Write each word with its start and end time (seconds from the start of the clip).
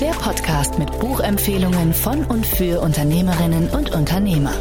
Der 0.00 0.12
Podcast 0.12 0.78
mit 0.78 0.90
Buchempfehlungen 1.00 1.92
von 1.92 2.24
und 2.24 2.46
für 2.46 2.80
Unternehmerinnen 2.80 3.68
und 3.70 3.90
Unternehmer. 3.90 4.54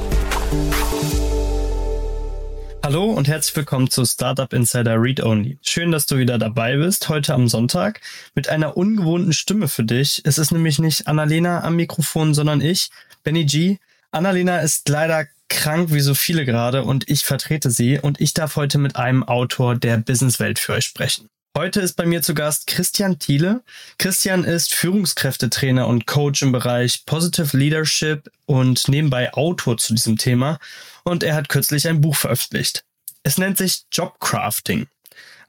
Hallo 2.84 3.12
und 3.12 3.28
herzlich 3.28 3.56
willkommen 3.56 3.88
zu 3.88 4.04
Startup 4.04 4.52
Insider 4.52 5.00
Read 5.00 5.22
Only. 5.22 5.60
Schön, 5.62 5.92
dass 5.92 6.08
du 6.08 6.18
wieder 6.18 6.40
dabei 6.40 6.78
bist, 6.78 7.08
heute 7.10 7.36
am 7.36 7.48
Sonntag, 7.48 8.02
mit 8.34 8.50
einer 8.50 8.78
ungewohnten 8.78 9.32
Stimme 9.32 9.68
für 9.68 9.84
dich. 9.84 10.24
Es 10.26 10.40
ist 10.40 10.52
nämlich 10.52 10.80
nicht 10.80 11.06
Annalena 11.06 11.64
am 11.64 11.76
Mikrofon, 11.76 12.34
sondern 12.34 12.60
ich, 12.60 12.90
Benny 13.24 13.46
G. 13.46 13.78
Annalena 14.10 14.62
ist 14.62 14.90
leider 14.90 15.28
krank 15.50 15.94
wie 15.94 16.00
so 16.00 16.16
viele 16.16 16.46
gerade 16.46 16.84
und 16.84 17.10
ich 17.10 17.26
vertrete 17.26 17.70
sie 17.70 18.00
und 18.00 18.20
ich 18.20 18.34
darf 18.34 18.56
heute 18.56 18.80
mit 18.80 18.96
einem 18.96 19.24
Autor 19.24 19.76
der 19.76 19.98
Businesswelt 19.98 20.58
für 20.58 20.74
euch 20.74 20.86
sprechen. 20.86 21.30
Heute 21.56 21.82
ist 21.82 21.94
bei 21.94 22.06
mir 22.06 22.22
zu 22.22 22.34
Gast 22.34 22.68
Christian 22.68 23.20
Thiele. 23.20 23.64
Christian 23.98 24.44
ist 24.44 24.74
Führungskräftetrainer 24.74 25.88
und 25.88 26.06
Coach 26.06 26.42
im 26.42 26.52
Bereich 26.52 27.06
Positive 27.06 27.56
Leadership 27.58 28.32
und 28.46 28.88
nebenbei 28.88 29.34
Autor 29.34 29.78
zu 29.78 29.94
diesem 29.94 30.18
Thema. 30.18 30.60
Und 31.04 31.24
er 31.24 31.36
hat 31.36 31.50
kürzlich 31.50 31.88
ein 31.88 32.02
Buch 32.02 32.16
veröffentlicht. 32.16 32.84
Es 33.24 33.38
nennt 33.38 33.58
sich 33.58 33.86
Jobcrafting. 33.92 34.88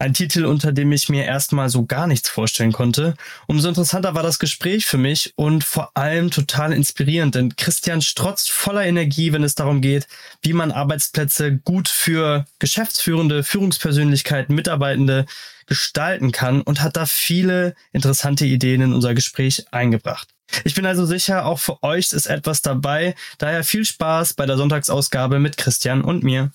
Ein 0.00 0.14
Titel, 0.14 0.44
unter 0.44 0.72
dem 0.72 0.92
ich 0.92 1.08
mir 1.08 1.24
erstmal 1.24 1.69
so 1.69 1.84
gar 1.84 2.06
nichts 2.06 2.28
vorstellen 2.28 2.72
konnte. 2.72 3.14
Umso 3.48 3.69
interessanter 3.69 4.14
war 4.14 4.22
das 4.22 4.38
Gespräch 4.38 4.86
für 4.86 4.98
mich 4.98 5.33
und 5.34 5.64
vor 5.64 5.97
allem 5.97 6.30
total 6.30 6.72
inspirierend, 6.72 7.34
denn 7.34 7.56
Christian 7.56 8.00
strotzt 8.00 8.50
voller 8.50 8.84
Energie, 8.84 9.33
wenn 9.33 9.42
es 9.42 9.56
darum 9.56 9.80
geht, 9.80 10.06
wie 10.42 10.52
man 10.52 10.70
Arbeitsplätze 10.70 11.56
gut 11.56 11.88
für 11.88 12.47
Geschäftsführende, 12.60 13.42
Führungspersönlichkeiten, 13.42 14.55
Mitarbeitende 14.55 15.27
gestalten 15.66 16.32
kann 16.32 16.62
und 16.62 16.80
hat 16.80 16.97
da 16.97 17.06
viele 17.06 17.75
interessante 17.92 18.47
Ideen 18.47 18.80
in 18.80 18.92
unser 18.92 19.14
Gespräch 19.14 19.66
eingebracht. 19.72 20.28
Ich 20.64 20.75
bin 20.75 20.86
also 20.86 21.05
sicher, 21.05 21.44
auch 21.44 21.58
für 21.58 21.82
euch 21.82 22.12
ist 22.12 22.27
etwas 22.27 22.62
dabei. 22.62 23.14
Daher 23.38 23.64
viel 23.64 23.84
Spaß 23.84 24.34
bei 24.34 24.47
der 24.47 24.56
Sonntagsausgabe 24.56 25.38
mit 25.38 25.56
Christian 25.56 26.03
und 26.03 26.22
mir. 26.22 26.53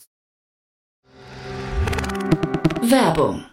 Werbung. 2.83 3.52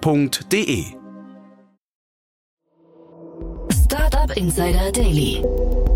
www.startup.de. 0.00 0.96
Startup 3.70 4.36
Insider 4.36 4.90
Daily. 4.92 5.42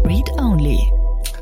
Read 0.04 0.28
Only. 0.38 0.78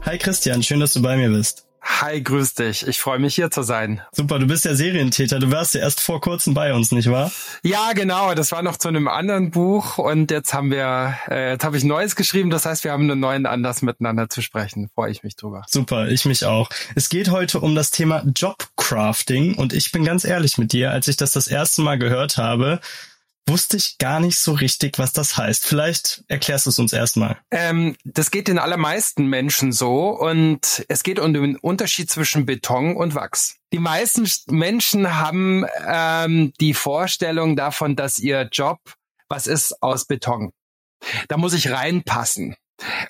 Hi 0.03 0.19
Christian, 0.19 0.62
schön, 0.62 0.81
dass 0.81 0.94
du 0.94 1.03
bei 1.03 1.16
mir 1.16 1.31
bist. 1.31 1.66
Hi, 1.87 2.22
grüß 2.22 2.55
dich. 2.55 2.87
Ich 2.89 2.99
freue 2.99 3.19
mich 3.19 3.34
hier 3.34 3.50
zu 3.50 3.62
sein. 3.62 4.00
Super, 4.11 4.39
du 4.39 4.47
bist 4.47 4.65
ja 4.65 4.75
Serientäter. 4.75 5.39
Du 5.39 5.50
warst 5.50 5.75
ja 5.75 5.83
erst 5.83 6.00
vor 6.00 6.21
kurzem 6.21 6.55
bei 6.55 6.72
uns, 6.72 6.93
nicht 6.93 7.11
wahr? 7.11 7.31
Ja, 7.62 7.93
genau. 7.93 8.34
Das 8.34 8.53
war 8.53 8.62
noch 8.62 8.78
zu 8.78 8.89
einem 8.89 9.06
anderen 9.06 9.50
Buch 9.50 9.99
und 9.99 10.31
jetzt 10.31 10.55
haben 10.55 10.71
wir, 10.71 11.17
äh, 11.28 11.53
jetzt 11.53 11.65
habe 11.65 11.77
ich 11.77 11.84
Neues 11.84 12.17
geschrieben. 12.17 12.49
Das 12.49 12.65
heißt, 12.65 12.84
wir 12.84 12.93
haben 12.93 13.11
einen 13.11 13.21
neuen 13.21 13.45
Anlass 13.45 13.83
miteinander 13.83 14.31
zu 14.31 14.41
sprechen. 14.41 14.89
Freue 14.95 15.11
ich 15.11 15.22
mich 15.22 15.37
drüber. 15.37 15.62
Super, 15.69 16.09
ich 16.09 16.25
mich 16.25 16.47
auch. 16.47 16.71
Es 16.95 17.11
geht 17.11 17.31
heute 17.31 17.61
um 17.61 17.75
das 17.75 17.91
Thema 17.91 18.25
Jobcrafting 18.34 19.55
und 19.55 19.75
ich 19.75 19.93
bin 19.93 20.05
ganz 20.05 20.25
ehrlich 20.25 20.56
mit 20.56 20.72
dir, 20.72 20.91
als 20.91 21.06
ich 21.09 21.16
das 21.16 21.33
das 21.33 21.47
erste 21.47 21.83
Mal 21.83 21.99
gehört 21.99 22.39
habe, 22.39 22.81
wusste 23.47 23.77
ich 23.77 23.99
gar 23.99 24.21
nicht 24.21 24.38
so 24.38 24.53
richtig, 24.53 24.99
was 24.99 25.12
das 25.12 25.37
heißt. 25.37 25.66
Vielleicht 25.66 26.25
erklärst 26.28 26.66
du 26.66 26.71
es 26.71 26.78
uns 26.78 26.93
erstmal. 26.93 27.38
Ähm, 27.50 27.97
das 28.05 28.31
geht 28.31 28.49
den 28.49 28.59
allermeisten 28.59 29.27
Menschen 29.27 29.72
so 29.72 30.09
und 30.09 30.84
es 30.88 31.03
geht 31.03 31.19
um 31.19 31.32
den 31.32 31.56
Unterschied 31.56 32.10
zwischen 32.10 32.47
Beton 32.47 32.97
und 32.97 33.15
Wachs. 33.15 33.56
Die 33.72 33.78
meisten 33.78 34.28
Menschen 34.49 35.16
haben 35.16 35.66
ähm, 35.87 36.53
die 36.60 36.75
Vorstellung 36.75 37.56
davon, 37.56 37.97
dass 37.97 38.19
ihr 38.19 38.49
Job 38.50 38.78
was 39.28 39.47
ist 39.47 39.83
aus 39.83 40.06
Beton. 40.06 40.53
Da 41.28 41.37
muss 41.37 41.54
ich 41.54 41.71
reinpassen. 41.71 42.56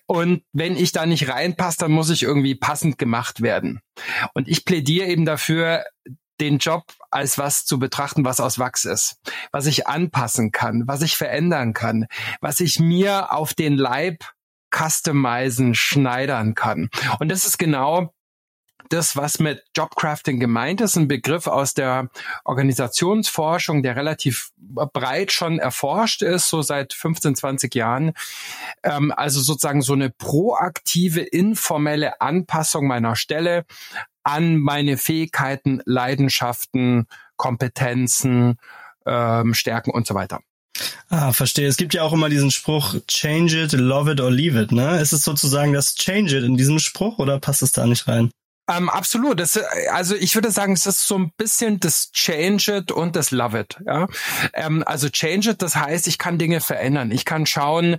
Und 0.06 0.42
wenn 0.52 0.76
ich 0.76 0.92
da 0.92 1.06
nicht 1.06 1.28
reinpasse, 1.28 1.78
dann 1.80 1.92
muss 1.92 2.10
ich 2.10 2.22
irgendwie 2.22 2.54
passend 2.54 2.98
gemacht 2.98 3.40
werden. 3.40 3.80
Und 4.34 4.48
ich 4.48 4.64
plädiere 4.64 5.06
eben 5.08 5.24
dafür, 5.24 5.84
den 6.40 6.58
Job 6.58 6.84
als 7.10 7.38
was 7.38 7.64
zu 7.64 7.78
betrachten, 7.78 8.24
was 8.24 8.40
aus 8.40 8.58
Wachs 8.58 8.84
ist, 8.84 9.16
was 9.52 9.66
ich 9.66 9.86
anpassen 9.86 10.52
kann, 10.52 10.84
was 10.86 11.02
ich 11.02 11.16
verändern 11.16 11.72
kann, 11.72 12.06
was 12.40 12.60
ich 12.60 12.80
mir 12.80 13.32
auf 13.32 13.54
den 13.54 13.76
Leib 13.76 14.24
customizen, 14.74 15.74
schneidern 15.74 16.54
kann. 16.54 16.88
Und 17.20 17.28
das 17.28 17.46
ist 17.46 17.58
genau 17.58 18.12
das, 18.88 19.16
was 19.16 19.38
mit 19.38 19.62
Jobcrafting 19.76 20.40
gemeint 20.40 20.80
ist, 20.80 20.96
ein 20.96 21.08
Begriff 21.08 21.46
aus 21.46 21.74
der 21.74 22.08
Organisationsforschung, 22.44 23.82
der 23.82 23.96
relativ 23.96 24.50
breit 24.58 25.32
schon 25.32 25.58
erforscht 25.58 26.22
ist, 26.22 26.48
so 26.48 26.62
seit 26.62 26.92
15, 26.92 27.36
20 27.36 27.74
Jahren. 27.74 28.12
Ähm, 28.82 29.12
also 29.16 29.40
sozusagen 29.40 29.82
so 29.82 29.92
eine 29.92 30.10
proaktive, 30.10 31.20
informelle 31.20 32.20
Anpassung 32.20 32.86
meiner 32.86 33.16
Stelle 33.16 33.64
an 34.22 34.56
meine 34.56 34.96
Fähigkeiten, 34.96 35.82
Leidenschaften, 35.84 37.06
Kompetenzen, 37.36 38.58
ähm, 39.06 39.54
Stärken 39.54 39.90
und 39.90 40.06
so 40.06 40.14
weiter. 40.14 40.40
Ah, 41.08 41.32
verstehe. 41.32 41.68
Es 41.68 41.76
gibt 41.76 41.94
ja 41.94 42.02
auch 42.02 42.12
immer 42.12 42.28
diesen 42.28 42.50
Spruch, 42.50 42.96
change 43.06 43.62
it, 43.62 43.72
love 43.72 44.10
it 44.10 44.20
or 44.20 44.30
leave 44.30 44.60
it, 44.60 44.72
ne? 44.72 45.00
Ist 45.00 45.12
es 45.12 45.22
sozusagen 45.22 45.72
das 45.72 45.94
change 45.94 46.36
it 46.36 46.44
in 46.44 46.56
diesem 46.56 46.78
Spruch 46.78 47.18
oder 47.18 47.38
passt 47.38 47.62
es 47.62 47.72
da 47.72 47.86
nicht 47.86 48.08
rein? 48.08 48.30
Ähm, 48.66 48.88
absolut. 48.88 49.40
Das, 49.40 49.58
also 49.90 50.14
ich 50.14 50.34
würde 50.34 50.50
sagen, 50.50 50.72
es 50.72 50.86
ist 50.86 51.06
so 51.06 51.18
ein 51.18 51.32
bisschen 51.36 51.80
das 51.80 52.12
Change 52.12 52.78
it 52.78 52.92
und 52.92 53.14
das 53.14 53.30
Love 53.30 53.60
it. 53.60 53.76
Ja? 53.86 54.08
Ähm, 54.54 54.82
also 54.86 55.10
Change 55.10 55.50
it, 55.50 55.62
das 55.62 55.76
heißt, 55.76 56.06
ich 56.06 56.16
kann 56.16 56.38
Dinge 56.38 56.60
verändern. 56.60 57.10
Ich 57.10 57.26
kann 57.26 57.44
schauen, 57.44 57.96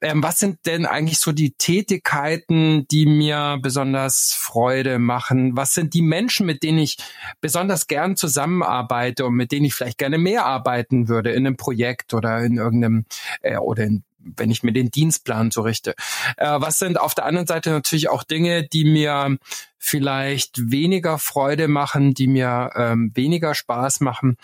ähm, 0.00 0.22
was 0.22 0.38
sind 0.38 0.64
denn 0.64 0.86
eigentlich 0.86 1.18
so 1.18 1.32
die 1.32 1.52
Tätigkeiten, 1.52 2.86
die 2.88 3.04
mir 3.04 3.58
besonders 3.60 4.32
Freude 4.32 4.98
machen? 4.98 5.56
Was 5.56 5.74
sind 5.74 5.92
die 5.92 6.02
Menschen, 6.02 6.46
mit 6.46 6.62
denen 6.62 6.78
ich 6.78 6.96
besonders 7.42 7.86
gern 7.86 8.16
zusammenarbeite 8.16 9.26
und 9.26 9.34
mit 9.34 9.52
denen 9.52 9.66
ich 9.66 9.74
vielleicht 9.74 9.98
gerne 9.98 10.16
mehr 10.16 10.46
arbeiten 10.46 11.08
würde 11.08 11.32
in 11.32 11.46
einem 11.46 11.56
Projekt 11.58 12.14
oder 12.14 12.38
in 12.40 12.56
irgendeinem 12.56 13.04
äh, 13.42 13.58
oder 13.58 13.84
in 13.84 14.04
wenn 14.18 14.50
ich 14.50 14.62
mir 14.62 14.72
den 14.72 14.90
Dienstplan 14.90 15.50
so 15.50 15.62
richte. 15.62 15.94
Äh, 16.36 16.60
was 16.60 16.78
sind 16.78 17.00
auf 17.00 17.14
der 17.14 17.24
anderen 17.24 17.46
Seite 17.46 17.70
natürlich 17.70 18.08
auch 18.08 18.22
Dinge, 18.22 18.66
die 18.66 18.84
mir 18.84 19.36
vielleicht 19.78 20.70
weniger 20.70 21.18
Freude 21.18 21.68
machen, 21.68 22.14
die 22.14 22.26
mir 22.26 22.70
ähm, 22.74 23.12
weniger 23.14 23.54
Spaß 23.54 24.00
machen. 24.00 24.36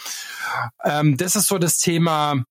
Ähm, 0.84 1.16
das 1.16 1.36
ist 1.36 1.48
so 1.48 1.58
das 1.58 1.78
Thema 1.78 2.44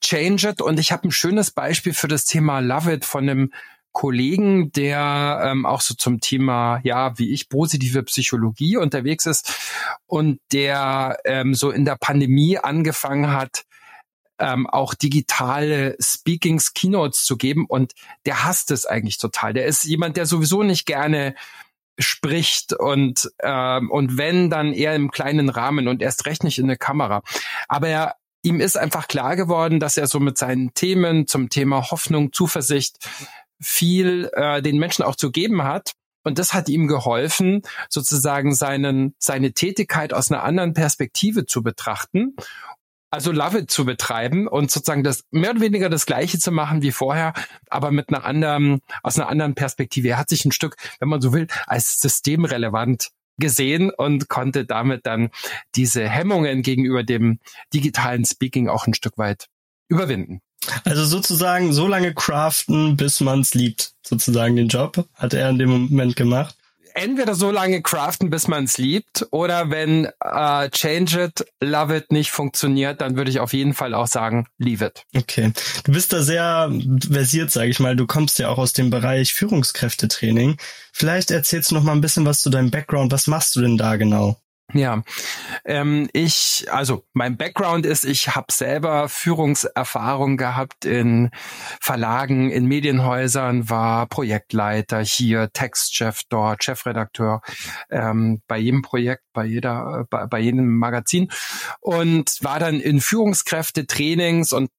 Change 0.00 0.50
It 0.50 0.60
und 0.60 0.78
ich 0.78 0.92
habe 0.92 1.08
ein 1.08 1.12
schönes 1.12 1.50
Beispiel 1.50 1.94
für 1.94 2.08
das 2.08 2.24
Thema 2.24 2.60
Love 2.60 2.92
It 2.92 3.04
von 3.04 3.28
einem 3.28 3.52
Kollegen, 3.92 4.72
der 4.72 5.40
ähm, 5.44 5.64
auch 5.64 5.80
so 5.80 5.94
zum 5.94 6.20
Thema, 6.20 6.80
ja, 6.82 7.16
wie 7.16 7.32
ich, 7.32 7.48
positive 7.48 8.02
Psychologie 8.02 8.76
unterwegs 8.76 9.24
ist 9.24 9.54
und 10.06 10.40
der 10.52 11.18
ähm, 11.24 11.54
so 11.54 11.70
in 11.70 11.84
der 11.84 11.96
Pandemie 11.96 12.58
angefangen 12.58 13.32
hat, 13.32 13.64
ähm, 14.38 14.66
auch 14.66 14.94
digitale 14.94 15.96
Speakings, 16.00 16.74
Keynotes 16.74 17.24
zu 17.24 17.36
geben 17.36 17.66
und 17.66 17.92
der 18.26 18.44
hasst 18.44 18.70
es 18.70 18.86
eigentlich 18.86 19.18
total. 19.18 19.52
Der 19.52 19.66
ist 19.66 19.84
jemand, 19.84 20.16
der 20.16 20.26
sowieso 20.26 20.62
nicht 20.62 20.86
gerne 20.86 21.34
spricht 21.98 22.72
und 22.72 23.30
ähm, 23.42 23.90
und 23.90 24.18
wenn 24.18 24.50
dann 24.50 24.72
eher 24.72 24.94
im 24.94 25.10
kleinen 25.10 25.48
Rahmen 25.48 25.86
und 25.86 26.02
erst 26.02 26.26
recht 26.26 26.42
nicht 26.42 26.58
in 26.58 26.66
der 26.66 26.76
Kamera. 26.76 27.22
Aber 27.68 27.88
er, 27.88 28.16
ihm 28.42 28.60
ist 28.60 28.76
einfach 28.76 29.06
klar 29.06 29.36
geworden, 29.36 29.78
dass 29.78 29.96
er 29.96 30.06
so 30.06 30.18
mit 30.18 30.36
seinen 30.36 30.74
Themen 30.74 31.26
zum 31.26 31.50
Thema 31.50 31.90
Hoffnung, 31.90 32.32
Zuversicht, 32.32 32.98
viel 33.60 34.30
äh, 34.34 34.60
den 34.60 34.78
Menschen 34.78 35.04
auch 35.04 35.16
zu 35.16 35.30
geben 35.30 35.62
hat. 35.62 35.92
Und 36.24 36.38
das 36.38 36.54
hat 36.54 36.68
ihm 36.68 36.88
geholfen, 36.88 37.62
sozusagen 37.88 38.54
seinen, 38.54 39.14
seine 39.18 39.52
Tätigkeit 39.52 40.14
aus 40.14 40.30
einer 40.30 40.42
anderen 40.42 40.72
Perspektive 40.72 41.44
zu 41.44 41.62
betrachten. 41.62 42.34
Also 43.14 43.30
Love 43.30 43.60
It 43.60 43.70
zu 43.70 43.84
betreiben 43.84 44.48
und 44.48 44.72
sozusagen 44.72 45.04
das 45.04 45.22
mehr 45.30 45.52
oder 45.52 45.60
weniger 45.60 45.88
das 45.88 46.04
Gleiche 46.04 46.40
zu 46.40 46.50
machen 46.50 46.82
wie 46.82 46.90
vorher, 46.90 47.32
aber 47.70 47.92
mit 47.92 48.08
einer 48.08 48.24
anderen, 48.24 48.80
aus 49.04 49.16
einer 49.16 49.28
anderen 49.28 49.54
Perspektive. 49.54 50.08
Er 50.08 50.18
hat 50.18 50.28
sich 50.28 50.44
ein 50.44 50.50
Stück, 50.50 50.74
wenn 50.98 51.08
man 51.08 51.20
so 51.20 51.32
will, 51.32 51.46
als 51.68 52.00
systemrelevant 52.00 53.10
gesehen 53.38 53.92
und 53.96 54.28
konnte 54.28 54.64
damit 54.64 55.06
dann 55.06 55.30
diese 55.76 56.08
Hemmungen 56.08 56.62
gegenüber 56.62 57.04
dem 57.04 57.38
digitalen 57.72 58.24
Speaking 58.24 58.68
auch 58.68 58.88
ein 58.88 58.94
Stück 58.94 59.16
weit 59.16 59.46
überwinden. 59.88 60.40
Also 60.82 61.04
sozusagen 61.04 61.72
so 61.72 61.86
lange 61.86 62.14
craften, 62.14 62.96
bis 62.96 63.20
man 63.20 63.42
es 63.42 63.54
liebt, 63.54 63.92
sozusagen 64.04 64.56
den 64.56 64.66
Job, 64.66 65.06
hat 65.14 65.34
er 65.34 65.50
in 65.50 65.58
dem 65.60 65.70
Moment 65.70 66.16
gemacht 66.16 66.56
entweder 66.94 67.34
so 67.34 67.50
lange 67.50 67.82
craften, 67.82 68.30
bis 68.30 68.48
man 68.48 68.64
es 68.64 68.78
liebt, 68.78 69.26
oder 69.30 69.70
wenn 69.70 70.08
äh, 70.20 70.70
Change 70.70 71.24
it, 71.24 71.46
love 71.60 71.96
it 71.96 72.12
nicht 72.12 72.30
funktioniert, 72.30 73.00
dann 73.00 73.16
würde 73.16 73.30
ich 73.30 73.40
auf 73.40 73.52
jeden 73.52 73.74
Fall 73.74 73.94
auch 73.94 74.06
sagen, 74.06 74.46
leave 74.58 74.86
it. 74.86 75.04
Okay. 75.14 75.52
Du 75.84 75.92
bist 75.92 76.12
da 76.12 76.22
sehr 76.22 76.72
versiert, 77.10 77.50
sage 77.50 77.70
ich 77.70 77.80
mal. 77.80 77.96
Du 77.96 78.06
kommst 78.06 78.38
ja 78.38 78.48
auch 78.48 78.58
aus 78.58 78.72
dem 78.72 78.90
Bereich 78.90 79.34
Führungskräftetraining. 79.34 80.56
Vielleicht 80.92 81.30
erzählst 81.30 81.70
du 81.70 81.74
noch 81.74 81.82
mal 81.82 81.92
ein 81.92 82.00
bisschen 82.00 82.24
was 82.24 82.40
zu 82.40 82.50
deinem 82.50 82.70
Background. 82.70 83.12
Was 83.12 83.26
machst 83.26 83.56
du 83.56 83.60
denn 83.60 83.76
da 83.76 83.96
genau? 83.96 84.36
Ja, 84.72 85.02
ähm, 85.66 86.08
ich, 86.14 86.66
also 86.70 87.04
mein 87.12 87.36
Background 87.36 87.84
ist, 87.84 88.04
ich 88.04 88.34
habe 88.34 88.46
selber 88.50 89.10
Führungserfahrung 89.10 90.38
gehabt 90.38 90.86
in 90.86 91.30
Verlagen, 91.80 92.50
in 92.50 92.64
Medienhäusern, 92.66 93.68
war 93.68 94.06
Projektleiter 94.06 95.00
hier, 95.00 95.50
Textchef 95.52 96.22
dort, 96.30 96.64
Chefredakteur 96.64 97.42
ähm, 97.90 98.40
bei 98.48 98.56
jedem 98.58 98.80
Projekt, 98.80 99.22
bei 99.34 99.44
jeder, 99.44 100.06
bei, 100.08 100.26
bei 100.26 100.40
jedem 100.40 100.76
Magazin 100.78 101.30
und 101.80 102.38
war 102.40 102.58
dann 102.58 102.80
in 102.80 103.02
Führungskräfte-Trainings 103.02 104.54
und 104.54 104.70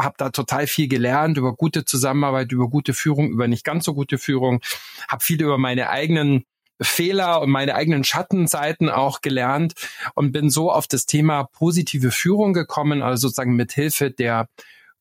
habe 0.00 0.14
da 0.16 0.30
total 0.30 0.66
viel 0.66 0.88
gelernt 0.88 1.36
über 1.36 1.54
gute 1.54 1.84
Zusammenarbeit, 1.84 2.52
über 2.52 2.68
gute 2.68 2.94
Führung, 2.94 3.28
über 3.28 3.48
nicht 3.48 3.64
ganz 3.64 3.84
so 3.84 3.92
gute 3.92 4.16
Führung, 4.16 4.60
habe 5.08 5.22
viel 5.22 5.42
über 5.42 5.58
meine 5.58 5.90
eigenen 5.90 6.46
Fehler 6.80 7.40
und 7.40 7.50
meine 7.50 7.74
eigenen 7.74 8.04
Schattenseiten 8.04 8.90
auch 8.90 9.20
gelernt 9.20 9.74
und 10.14 10.32
bin 10.32 10.50
so 10.50 10.70
auf 10.70 10.86
das 10.86 11.06
Thema 11.06 11.44
positive 11.44 12.10
Führung 12.10 12.52
gekommen, 12.52 13.02
also 13.02 13.28
sozusagen 13.28 13.56
mit 13.56 13.72
Hilfe 13.72 14.10
der 14.10 14.48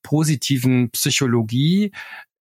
positiven 0.04 0.92
Psychologie, 0.92 1.92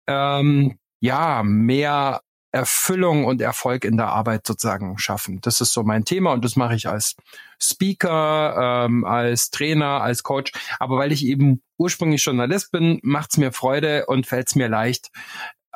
ähm, 0.07 0.79
ja, 1.01 1.43
mehr 1.43 2.21
Erfüllung 2.55 3.25
und 3.25 3.41
Erfolg 3.41 3.85
in 3.85 3.97
der 3.97 4.11
Arbeit 4.11 4.47
sozusagen 4.47 4.97
schaffen. 4.97 5.41
Das 5.41 5.61
ist 5.61 5.73
so 5.73 5.83
mein 5.83 6.05
Thema 6.05 6.33
und 6.33 6.45
das 6.45 6.55
mache 6.55 6.77
ich 6.77 6.87
als 6.87 7.17
Speaker, 7.61 8.85
ähm, 8.87 9.05
als 9.05 9.51
Trainer, 9.51 10.03
als 10.03 10.23
Coach. 10.23 10.53
Aber 10.79 10.97
weil 10.97 11.11
ich 11.11 11.27
eben 11.27 11.63
ursprünglich 11.79 12.25
Journalist 12.25 12.71
bin, 12.71 13.01
macht 13.03 13.33
es 13.33 13.39
mir 13.39 13.51
Freude 13.51 14.07
und 14.07 14.27
fällt 14.27 14.49
es 14.49 14.55
mir 14.55 14.69
leicht, 14.69 15.11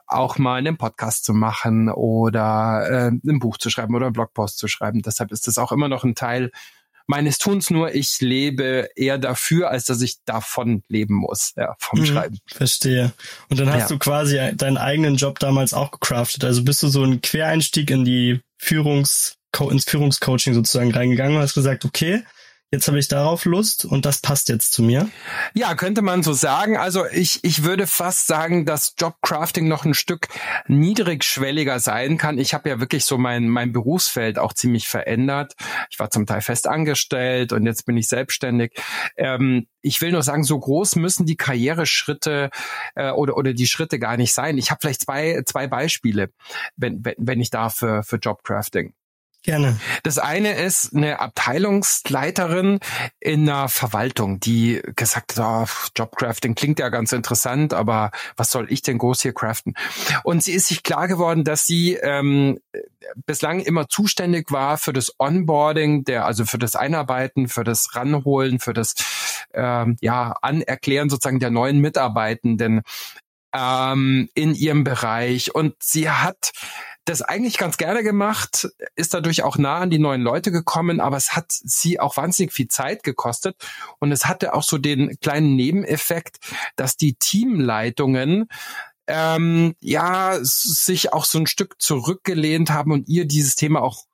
auch 0.08 0.38
mal 0.38 0.56
einen 0.56 0.78
Podcast 0.78 1.24
zu 1.24 1.34
machen 1.34 1.90
oder 1.90 3.10
äh, 3.12 3.30
ein 3.30 3.38
Buch 3.38 3.58
zu 3.58 3.70
schreiben 3.70 3.94
oder 3.94 4.06
einen 4.06 4.14
Blogpost 4.14 4.58
zu 4.58 4.68
schreiben. 4.68 5.02
Deshalb 5.02 5.32
ist 5.32 5.46
das 5.46 5.58
auch 5.58 5.72
immer 5.72 5.88
noch 5.88 6.04
ein 6.04 6.14
Teil 6.14 6.50
meines 7.06 7.38
Tuns, 7.38 7.70
nur 7.70 7.94
ich 7.94 8.20
lebe 8.20 8.88
eher 8.94 9.18
dafür, 9.18 9.70
als 9.70 9.86
dass 9.86 10.02
ich 10.02 10.22
davon 10.24 10.82
leben 10.88 11.14
muss, 11.14 11.54
ja, 11.56 11.74
vom 11.78 12.00
hm, 12.00 12.06
Schreiben. 12.06 12.38
Verstehe. 12.46 13.12
Und 13.48 13.58
dann 13.58 13.72
hast 13.72 13.88
ja. 13.90 13.96
du 13.96 13.98
quasi 13.98 14.38
deinen 14.54 14.76
eigenen 14.76 15.16
Job 15.16 15.38
damals 15.38 15.72
auch 15.72 15.90
gecraftet. 15.90 16.44
Also 16.44 16.64
bist 16.64 16.82
du 16.82 16.88
so 16.88 17.02
ein 17.02 17.22
Quereinstieg 17.22 17.90
in 17.90 18.04
die 18.04 18.40
Führungs 18.58 19.34
ins 19.70 19.84
Führungscoaching 19.84 20.54
sozusagen 20.54 20.92
reingegangen 20.92 21.36
und 21.36 21.42
hast 21.42 21.54
gesagt, 21.54 21.84
okay, 21.84 22.22
jetzt 22.70 22.86
habe 22.86 22.98
ich 22.98 23.08
darauf 23.08 23.44
Lust 23.44 23.84
und 23.84 24.04
das 24.04 24.20
passt 24.20 24.48
jetzt 24.48 24.72
zu 24.72 24.82
mir? 24.82 25.08
Ja, 25.54 25.74
könnte 25.74 26.02
man 26.02 26.22
so 26.22 26.32
sagen. 26.32 26.76
Also 26.76 27.06
ich, 27.06 27.42
ich 27.42 27.64
würde 27.64 27.86
fast 27.86 28.26
sagen, 28.26 28.66
dass 28.66 28.94
Jobcrafting 28.98 29.66
noch 29.68 29.84
ein 29.84 29.94
Stück 29.94 30.28
niedrigschwelliger 30.66 31.80
sein 31.80 32.18
kann. 32.18 32.38
Ich 32.38 32.52
habe 32.52 32.68
ja 32.68 32.80
wirklich 32.80 33.04
so 33.04 33.16
mein, 33.16 33.48
mein 33.48 33.72
Berufsfeld 33.72 34.38
auch 34.38 34.52
ziemlich 34.52 34.86
verändert. 34.88 35.54
Ich 35.90 35.98
war 35.98 36.10
zum 36.10 36.26
Teil 36.26 36.42
fest 36.42 36.66
angestellt 36.66 37.52
und 37.52 37.64
jetzt 37.64 37.86
bin 37.86 37.96
ich 37.96 38.08
selbstständig. 38.08 38.72
Ähm, 39.16 39.66
ich 39.80 40.00
will 40.02 40.12
nur 40.12 40.22
sagen, 40.22 40.44
so 40.44 40.58
groß 40.58 40.96
müssen 40.96 41.24
die 41.24 41.36
Karriereschritte 41.36 42.50
äh, 42.94 43.10
oder, 43.10 43.36
oder 43.36 43.54
die 43.54 43.66
Schritte 43.66 43.98
gar 43.98 44.16
nicht 44.16 44.34
sein. 44.34 44.58
Ich 44.58 44.70
habe 44.70 44.80
vielleicht 44.82 45.02
zwei, 45.02 45.42
zwei 45.46 45.66
Beispiele, 45.66 46.30
wenn, 46.76 47.04
wenn, 47.04 47.14
wenn 47.16 47.40
ich 47.40 47.50
darf, 47.50 47.76
für, 47.76 48.02
für 48.02 48.16
Jobcrafting. 48.16 48.92
Gerne. 49.48 49.80
Das 50.02 50.18
eine 50.18 50.58
ist 50.58 50.94
eine 50.94 51.20
Abteilungsleiterin 51.20 52.80
in 53.18 53.48
einer 53.48 53.70
Verwaltung, 53.70 54.40
die 54.40 54.82
gesagt 54.94 55.38
hat, 55.38 55.42
oh, 55.42 55.88
Jobcrafting 55.96 56.54
klingt 56.54 56.78
ja 56.78 56.90
ganz 56.90 57.12
interessant, 57.12 57.72
aber 57.72 58.10
was 58.36 58.50
soll 58.50 58.70
ich 58.70 58.82
denn 58.82 58.98
groß 58.98 59.22
hier 59.22 59.32
craften? 59.32 59.72
Und 60.22 60.42
sie 60.42 60.52
ist 60.52 60.66
sich 60.66 60.82
klar 60.82 61.08
geworden, 61.08 61.44
dass 61.44 61.64
sie 61.64 61.94
ähm, 61.94 62.60
bislang 63.24 63.60
immer 63.60 63.88
zuständig 63.88 64.52
war 64.52 64.76
für 64.76 64.92
das 64.92 65.14
Onboarding, 65.18 66.04
der 66.04 66.26
also 66.26 66.44
für 66.44 66.58
das 66.58 66.76
Einarbeiten, 66.76 67.48
für 67.48 67.64
das 67.64 67.96
Ranholen, 67.96 68.58
für 68.58 68.74
das 68.74 68.96
ähm, 69.54 69.96
ja 70.02 70.34
Anerklären 70.42 71.08
sozusagen 71.08 71.40
der 71.40 71.50
neuen 71.50 71.78
Mitarbeitenden 71.78 72.82
ähm, 73.54 74.28
in 74.34 74.54
ihrem 74.54 74.84
Bereich. 74.84 75.54
Und 75.54 75.74
sie 75.80 76.10
hat 76.10 76.52
das 77.08 77.22
eigentlich 77.22 77.58
ganz 77.58 77.78
gerne 77.78 78.02
gemacht, 78.02 78.68
ist 78.94 79.14
dadurch 79.14 79.42
auch 79.42 79.56
nah 79.56 79.78
an 79.78 79.90
die 79.90 79.98
neuen 79.98 80.22
Leute 80.22 80.52
gekommen, 80.52 81.00
aber 81.00 81.16
es 81.16 81.34
hat 81.34 81.46
sie 81.48 82.00
auch 82.00 82.16
wahnsinnig 82.16 82.52
viel 82.52 82.68
Zeit 82.68 83.02
gekostet. 83.02 83.56
Und 83.98 84.12
es 84.12 84.26
hatte 84.26 84.54
auch 84.54 84.62
so 84.62 84.78
den 84.78 85.18
kleinen 85.20 85.56
Nebeneffekt, 85.56 86.38
dass 86.76 86.96
die 86.96 87.14
Teamleitungen 87.14 88.48
ähm, 89.06 89.74
ja 89.80 90.38
sich 90.42 91.12
auch 91.12 91.24
so 91.24 91.38
ein 91.38 91.46
Stück 91.46 91.80
zurückgelehnt 91.80 92.70
haben 92.70 92.92
und 92.92 93.08
ihr 93.08 93.24
dieses 93.24 93.56
Thema 93.56 93.80
auch 93.80 94.04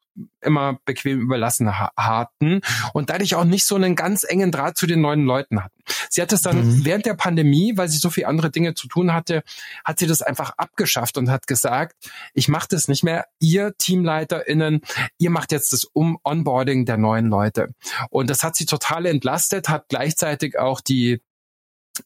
immer 0.41 0.79
bequem 0.85 1.21
überlassen 1.21 1.79
hatten 1.79 2.61
und 2.93 3.11
dadurch 3.11 3.35
auch 3.35 3.45
nicht 3.45 3.65
so 3.65 3.75
einen 3.75 3.97
ganz 3.97 4.25
engen 4.25 4.53
Draht 4.53 4.77
zu 4.77 4.87
den 4.87 5.01
neuen 5.01 5.25
Leuten 5.25 5.63
hatten. 5.63 5.83
Sie 6.09 6.23
hat 6.23 6.33
es 6.33 6.43
dann 6.43 6.57
mhm. 6.57 6.85
während 6.85 7.07
der 7.07 7.15
Pandemie, 7.15 7.77
weil 7.77 7.89
sie 7.89 7.99
so 7.99 8.11
viele 8.11 8.29
andere 8.29 8.51
Dinge 8.51 8.75
zu 8.75 8.89
tun 8.89 9.13
hatte, 9.13 9.43
hat 9.85 9.99
sie 9.99 10.07
das 10.07 10.23
einfach 10.23 10.53
abgeschafft 10.57 11.19
und 11.19 11.31
hat 11.31 11.47
gesagt, 11.47 11.97
ich 12.33 12.49
mache 12.49 12.69
das 12.71 12.89
nicht 12.89 13.03
mehr. 13.03 13.27
Ihr 13.41 13.75
TeamleiterInnen, 13.77 14.83
ihr 15.19 15.31
macht 15.31 15.53
jetzt 15.53 15.73
das 15.73 15.85
um 15.85 16.19
Onboarding 16.23 16.85
der 16.85 16.97
neuen 16.97 17.27
Leute. 17.27 17.75
Und 18.11 18.31
das 18.31 18.43
hat 18.43 18.57
sie 18.57 18.67
total 18.67 19.07
entlastet, 19.07 19.69
hat 19.69 19.89
gleichzeitig 19.89 20.59
auch 20.59 20.81
die 20.81 21.21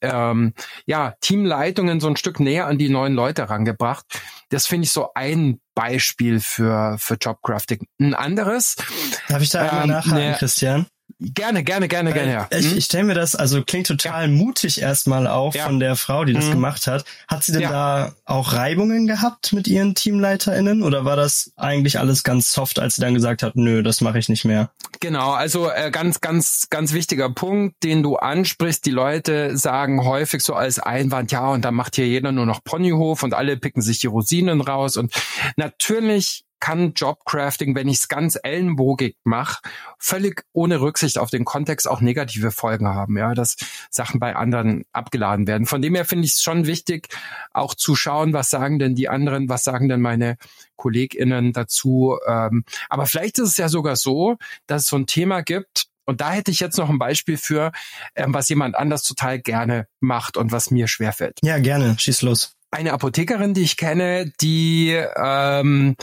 ähm, 0.00 0.54
ja, 0.87 1.14
Teamleitungen 1.21 2.00
so 2.00 2.09
ein 2.09 2.16
Stück 2.16 2.40
näher 2.40 2.66
an 2.66 2.78
die 2.78 2.88
neuen 2.88 3.14
Leute 3.14 3.49
rangebracht. 3.49 4.04
Das 4.50 4.66
finde 4.66 4.85
ich 4.85 4.92
so 4.92 5.11
ein 5.14 5.61
Beispiel 5.75 6.40
für, 6.40 6.97
für 6.99 7.14
Jobcrafting. 7.14 7.87
Ein 8.00 8.14
anderes. 8.14 8.76
Darf 9.28 9.42
ich 9.42 9.50
da 9.50 9.62
einmal 9.62 9.83
ähm, 9.85 9.90
nachhaken, 9.90 10.18
ne, 10.18 10.37
Christian? 10.38 10.87
Gerne, 11.21 11.65
gerne, 11.65 11.89
gerne, 11.89 12.13
gerne, 12.13 12.33
ja. 12.33 12.49
Ich, 12.51 12.71
hm? 12.71 12.79
ich 12.79 12.85
stelle 12.85 13.03
mir 13.03 13.15
das, 13.15 13.35
also 13.35 13.65
klingt 13.65 13.89
total 13.89 14.27
ja. 14.27 14.29
mutig 14.29 14.81
erstmal 14.81 15.27
auch 15.27 15.53
ja. 15.53 15.65
von 15.65 15.81
der 15.81 15.97
Frau, 15.97 16.25
die 16.25 16.33
das 16.33 16.47
mhm. 16.47 16.53
gemacht 16.53 16.87
hat. 16.87 17.05
Hat 17.27 17.43
sie 17.43 17.51
denn 17.51 17.63
ja. 17.63 17.71
da 17.71 18.13
auch 18.25 18.53
Reibungen 18.53 19.09
gehabt 19.09 19.53
mit 19.53 19.67
ihren 19.67 19.97
TeamleiterInnen 19.97 20.85
oder 20.85 21.05
war 21.05 21.17
das 21.17 21.51
eigentlich 21.57 21.99
alles 21.99 22.23
ganz 22.23 22.53
soft, 22.53 22.79
als 22.79 22.95
sie 22.95 23.03
dann 23.03 23.15
gesagt 23.15 23.43
hat, 23.43 23.57
nö, 23.57 23.83
das 23.83 24.01
mache 24.01 24.21
ich 24.21 24.29
nicht 24.29 24.45
mehr? 24.45 24.71
Genau, 25.01 25.33
also 25.33 25.69
äh, 25.69 25.91
ganz, 25.91 26.21
ganz, 26.21 26.69
ganz 26.71 26.93
wichtiger 26.93 27.31
Punkt, 27.31 27.83
den 27.83 28.05
du 28.05 28.15
ansprichst. 28.15 28.87
Die 28.87 28.93
Leute 28.93 29.57
sagen 29.57 30.05
häufig 30.05 30.43
so 30.43 30.55
als 30.55 30.79
Einwand, 30.79 31.33
ja, 31.33 31.49
und 31.49 31.65
dann 31.65 31.75
macht 31.75 31.97
hier 31.97 32.07
jeder 32.07 32.31
nur 32.31 32.47
noch 32.47 32.63
Ponyhof 32.63 33.25
und 33.25 33.35
alle 33.35 33.57
picken 33.57 33.83
sich 33.83 33.99
die 33.99 34.07
Rosinen 34.07 34.61
raus. 34.61 34.97
Und 34.97 35.13
natürlich 35.57 36.45
kann 36.61 36.93
Jobcrafting, 36.95 37.75
wenn 37.75 37.88
ich 37.88 37.99
es 37.99 38.09
ganz 38.09 38.38
ellenbogig 38.43 39.17
mache, 39.25 39.61
völlig 39.99 40.45
ohne 40.53 40.81
Rücksicht 40.81 41.19
auf 41.19 41.31
den 41.31 41.45
Kontext 41.45 41.88
auch 41.88 42.00
negative 42.00 42.50
Folgen 42.50 42.88
haben, 42.88 43.17
ja, 43.17 43.35
dass 43.35 43.57
Sachen 43.91 44.21
bei 44.21 44.37
anderen 44.37 44.85
abgeladen 44.93 45.47
werden. 45.47 45.67
Von 45.67 45.83
dem 45.83 45.95
her 45.95 46.05
finde 46.05 46.27
ich 46.27 46.33
es 46.33 46.43
schon 46.43 46.67
wichtig, 46.67 47.09
auch 47.53 47.75
zu 47.75 47.95
schauen, 47.95 48.33
was 48.33 48.50
sagen 48.50 48.79
denn 48.79 48.95
die 48.95 49.09
anderen, 49.09 49.49
was 49.49 49.65
sagen 49.65 49.88
denn 49.88 50.00
meine 50.00 50.37
KollegInnen 50.77 51.53
dazu. 51.53 52.19
Ähm, 52.27 52.65
aber 52.88 53.07
vielleicht 53.07 53.38
ist 53.38 53.50
es 53.50 53.57
ja 53.57 53.69
sogar 53.69 53.97
so, 53.97 54.37
dass 54.67 54.83
es 54.83 54.88
so 54.88 54.97
ein 54.97 55.07
Thema 55.07 55.43
gibt, 55.43 55.87
und 56.05 56.23
da 56.23 56.31
hätte 56.31 56.50
ich 56.50 56.59
jetzt 56.61 56.79
noch 56.79 56.88
ein 56.88 56.99
Beispiel 56.99 57.37
für, 57.37 57.71
ähm, 58.15 58.33
was 58.33 58.49
jemand 58.49 58.77
anders 58.77 59.03
total 59.03 59.38
gerne 59.38 59.88
macht 60.00 60.38
und 60.38 60.53
was 60.53 60.71
mir 60.71 60.88
schwerfällt. 60.88 61.38
Ja, 61.43 61.59
gerne. 61.59 61.97
Schieß 61.99 62.23
los 62.23 62.55
eine 62.71 62.93
Apothekerin, 62.93 63.55
die 63.55 63.62
ich 63.62 63.77
kenne, 63.77 64.31
die 64.41 64.91
ähm, 65.17 65.97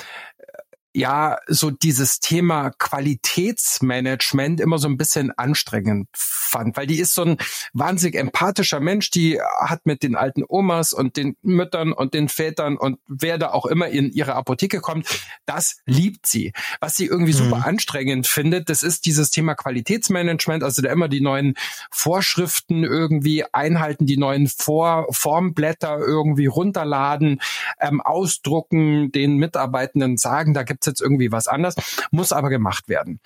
ja 0.96 1.38
so 1.48 1.72
dieses 1.72 2.20
Thema 2.20 2.72
Qualitätsmanagement 2.72 4.62
immer 4.62 4.78
so 4.78 4.88
ein 4.88 4.98
bisschen 4.98 5.32
anstrengend 5.38 6.08
fand, 6.14 6.78
weil 6.78 6.88
die 6.88 7.00
ist 7.00 7.14
so 7.14 7.24
ein 7.24 7.38
wahnsinnig 7.74 8.16
empathischer 8.16 8.80
Mensch, 8.80 9.12
die 9.12 9.40
hat 9.60 9.86
mit 9.86 10.04
den 10.04 10.16
alten 10.16 10.44
Omas 10.48 10.94
und 10.94 11.18
den 11.18 11.36
Müttern 11.42 11.92
und 11.92 12.14
den 12.14 12.30
Vätern 12.30 12.78
und 12.78 13.00
wer 13.08 13.38
da 13.38 13.52
auch 13.52 13.66
immer 13.66 13.90
in 13.90 14.12
ihre 14.12 14.36
Apotheke 14.36 14.80
kommt, 14.80 15.08
das 15.46 15.78
liebt 15.86 16.26
sie. 16.28 16.54
Was 16.80 16.96
sie 16.96 17.06
irgendwie 17.06 17.34
super 17.34 17.58
mhm. 17.58 17.64
anstrengend 17.64 18.28
findet, 18.28 18.70
das 18.70 18.84
ist 18.84 19.06
dieses 19.06 19.32
Thema 19.32 19.56
Qualitätsmanagement, 19.56 20.64
also 20.64 20.82
da 20.82 20.92
immer 20.92 21.10
die 21.10 21.22
neuen 21.22 21.56
Vorschriften 21.92 22.84
irgendwie 22.84 23.44
einhalten, 23.52 24.06
die 24.06 24.18
neuen 24.18 24.48
Vor 24.48 25.08
Formblätter 25.12 26.00
irgendwie 26.00 26.46
runterladen, 26.46 27.42
ähm, 27.82 28.00
ausdrucken, 28.00 29.12
den 29.12 29.36
Mitarbeitenden 29.38 30.18
sagen, 30.18 30.54
da 30.54 30.64
gibt's 30.86 31.00
jetzt 31.00 31.02
irgendwie 31.02 31.32
was 31.32 31.48
anderes, 31.48 31.76
muss 32.12 32.32
aber 32.32 32.50
gemacht 32.50 32.88
werden. 32.88 33.20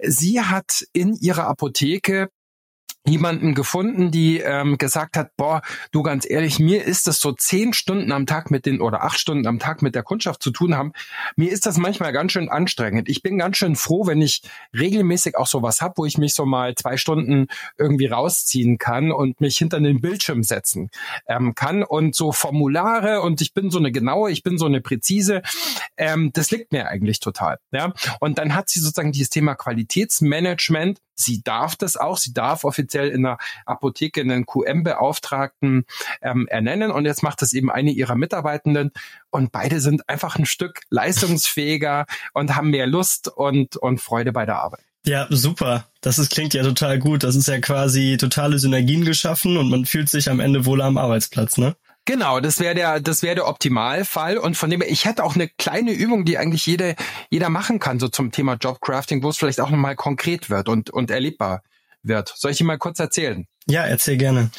Sie 0.00 0.40
hat 0.40 0.84
in 0.92 1.14
ihrer 1.14 1.46
Apotheke 1.46 2.30
jemanden 3.06 3.54
gefunden, 3.54 4.10
die 4.10 4.38
ähm, 4.38 4.76
gesagt 4.76 5.16
hat, 5.16 5.34
boah, 5.36 5.62
du 5.90 6.02
ganz 6.02 6.28
ehrlich, 6.28 6.58
mir 6.58 6.84
ist 6.84 7.06
das 7.06 7.18
so 7.18 7.32
zehn 7.32 7.72
Stunden 7.72 8.12
am 8.12 8.26
Tag 8.26 8.50
mit 8.50 8.66
den 8.66 8.80
oder 8.80 9.02
acht 9.02 9.18
Stunden 9.18 9.46
am 9.46 9.58
Tag 9.58 9.80
mit 9.80 9.94
der 9.94 10.02
Kundschaft 10.02 10.42
zu 10.42 10.50
tun 10.50 10.74
haben. 10.76 10.92
Mir 11.34 11.50
ist 11.50 11.64
das 11.64 11.78
manchmal 11.78 12.12
ganz 12.12 12.32
schön 12.32 12.50
anstrengend. 12.50 13.08
Ich 13.08 13.22
bin 13.22 13.38
ganz 13.38 13.56
schön 13.56 13.74
froh, 13.74 14.06
wenn 14.06 14.20
ich 14.20 14.42
regelmäßig 14.76 15.36
auch 15.36 15.46
sowas 15.46 15.80
hab, 15.80 15.96
wo 15.96 16.04
ich 16.04 16.18
mich 16.18 16.34
so 16.34 16.44
mal 16.44 16.74
zwei 16.74 16.98
Stunden 16.98 17.46
irgendwie 17.78 18.06
rausziehen 18.06 18.76
kann 18.76 19.12
und 19.12 19.40
mich 19.40 19.56
hinter 19.56 19.80
den 19.80 20.00
Bildschirm 20.00 20.42
setzen 20.42 20.90
ähm, 21.26 21.54
kann 21.54 21.82
und 21.82 22.14
so 22.14 22.32
Formulare 22.32 23.22
und 23.22 23.40
ich 23.40 23.54
bin 23.54 23.70
so 23.70 23.78
eine 23.78 23.92
genaue, 23.92 24.30
ich 24.30 24.42
bin 24.42 24.58
so 24.58 24.66
eine 24.66 24.82
präzise. 24.82 25.42
Ähm, 25.96 26.30
das 26.34 26.50
liegt 26.50 26.72
mir 26.72 26.88
eigentlich 26.88 27.20
total. 27.20 27.58
Ja, 27.72 27.94
und 28.20 28.38
dann 28.38 28.54
hat 28.54 28.68
sie 28.68 28.80
sozusagen 28.80 29.12
dieses 29.12 29.30
Thema 29.30 29.54
Qualitätsmanagement. 29.54 31.00
Sie 31.20 31.42
darf 31.42 31.76
das 31.76 31.96
auch. 31.96 32.16
Sie 32.16 32.32
darf 32.32 32.64
offiziell 32.64 33.08
in 33.08 33.22
der 33.22 33.38
Apotheke 33.66 34.20
einen 34.20 34.46
QM-Beauftragten 34.46 35.84
ähm, 36.22 36.48
ernennen 36.48 36.90
und 36.90 37.04
jetzt 37.04 37.22
macht 37.22 37.42
das 37.42 37.52
eben 37.52 37.70
eine 37.70 37.90
ihrer 37.90 38.16
Mitarbeitenden 38.16 38.92
und 39.30 39.52
beide 39.52 39.80
sind 39.80 40.08
einfach 40.08 40.36
ein 40.36 40.46
Stück 40.46 40.80
leistungsfähiger 40.90 42.06
und 42.32 42.56
haben 42.56 42.70
mehr 42.70 42.86
Lust 42.86 43.28
und, 43.28 43.76
und 43.76 44.00
Freude 44.00 44.32
bei 44.32 44.46
der 44.46 44.56
Arbeit. 44.56 44.80
Ja, 45.06 45.26
super. 45.30 45.86
Das 46.02 46.18
ist, 46.18 46.30
klingt 46.30 46.52
ja 46.52 46.62
total 46.62 46.98
gut. 46.98 47.22
Das 47.22 47.34
ist 47.34 47.48
ja 47.48 47.58
quasi 47.60 48.16
totale 48.18 48.58
Synergien 48.58 49.04
geschaffen 49.04 49.56
und 49.56 49.70
man 49.70 49.86
fühlt 49.86 50.08
sich 50.08 50.28
am 50.30 50.40
Ende 50.40 50.66
wohl 50.66 50.82
am 50.82 50.98
Arbeitsplatz, 50.98 51.56
ne? 51.56 51.74
Genau, 52.10 52.40
das 52.40 52.58
wäre 52.58 52.74
der, 52.74 52.98
das 52.98 53.22
wäre 53.22 53.36
der 53.36 53.46
Optimalfall. 53.46 54.36
Und 54.36 54.56
von 54.56 54.68
dem 54.68 54.80
her, 54.80 54.90
ich 54.90 55.04
hätte 55.04 55.22
auch 55.22 55.36
eine 55.36 55.46
kleine 55.46 55.92
Übung, 55.92 56.24
die 56.24 56.38
eigentlich 56.38 56.66
jede, 56.66 56.96
jeder 57.30 57.50
machen 57.50 57.78
kann, 57.78 58.00
so 58.00 58.08
zum 58.08 58.32
Thema 58.32 58.54
Jobcrafting, 58.54 59.22
wo 59.22 59.28
es 59.28 59.36
vielleicht 59.36 59.60
auch 59.60 59.70
nochmal 59.70 59.94
konkret 59.94 60.50
wird 60.50 60.68
und, 60.68 60.90
und 60.90 61.12
erlebbar 61.12 61.62
wird. 62.02 62.34
Soll 62.34 62.50
ich 62.50 62.58
dir 62.58 62.64
mal 62.64 62.78
kurz 62.78 62.98
erzählen? 62.98 63.46
Ja, 63.68 63.84
erzähl 63.84 64.16
gerne. 64.16 64.50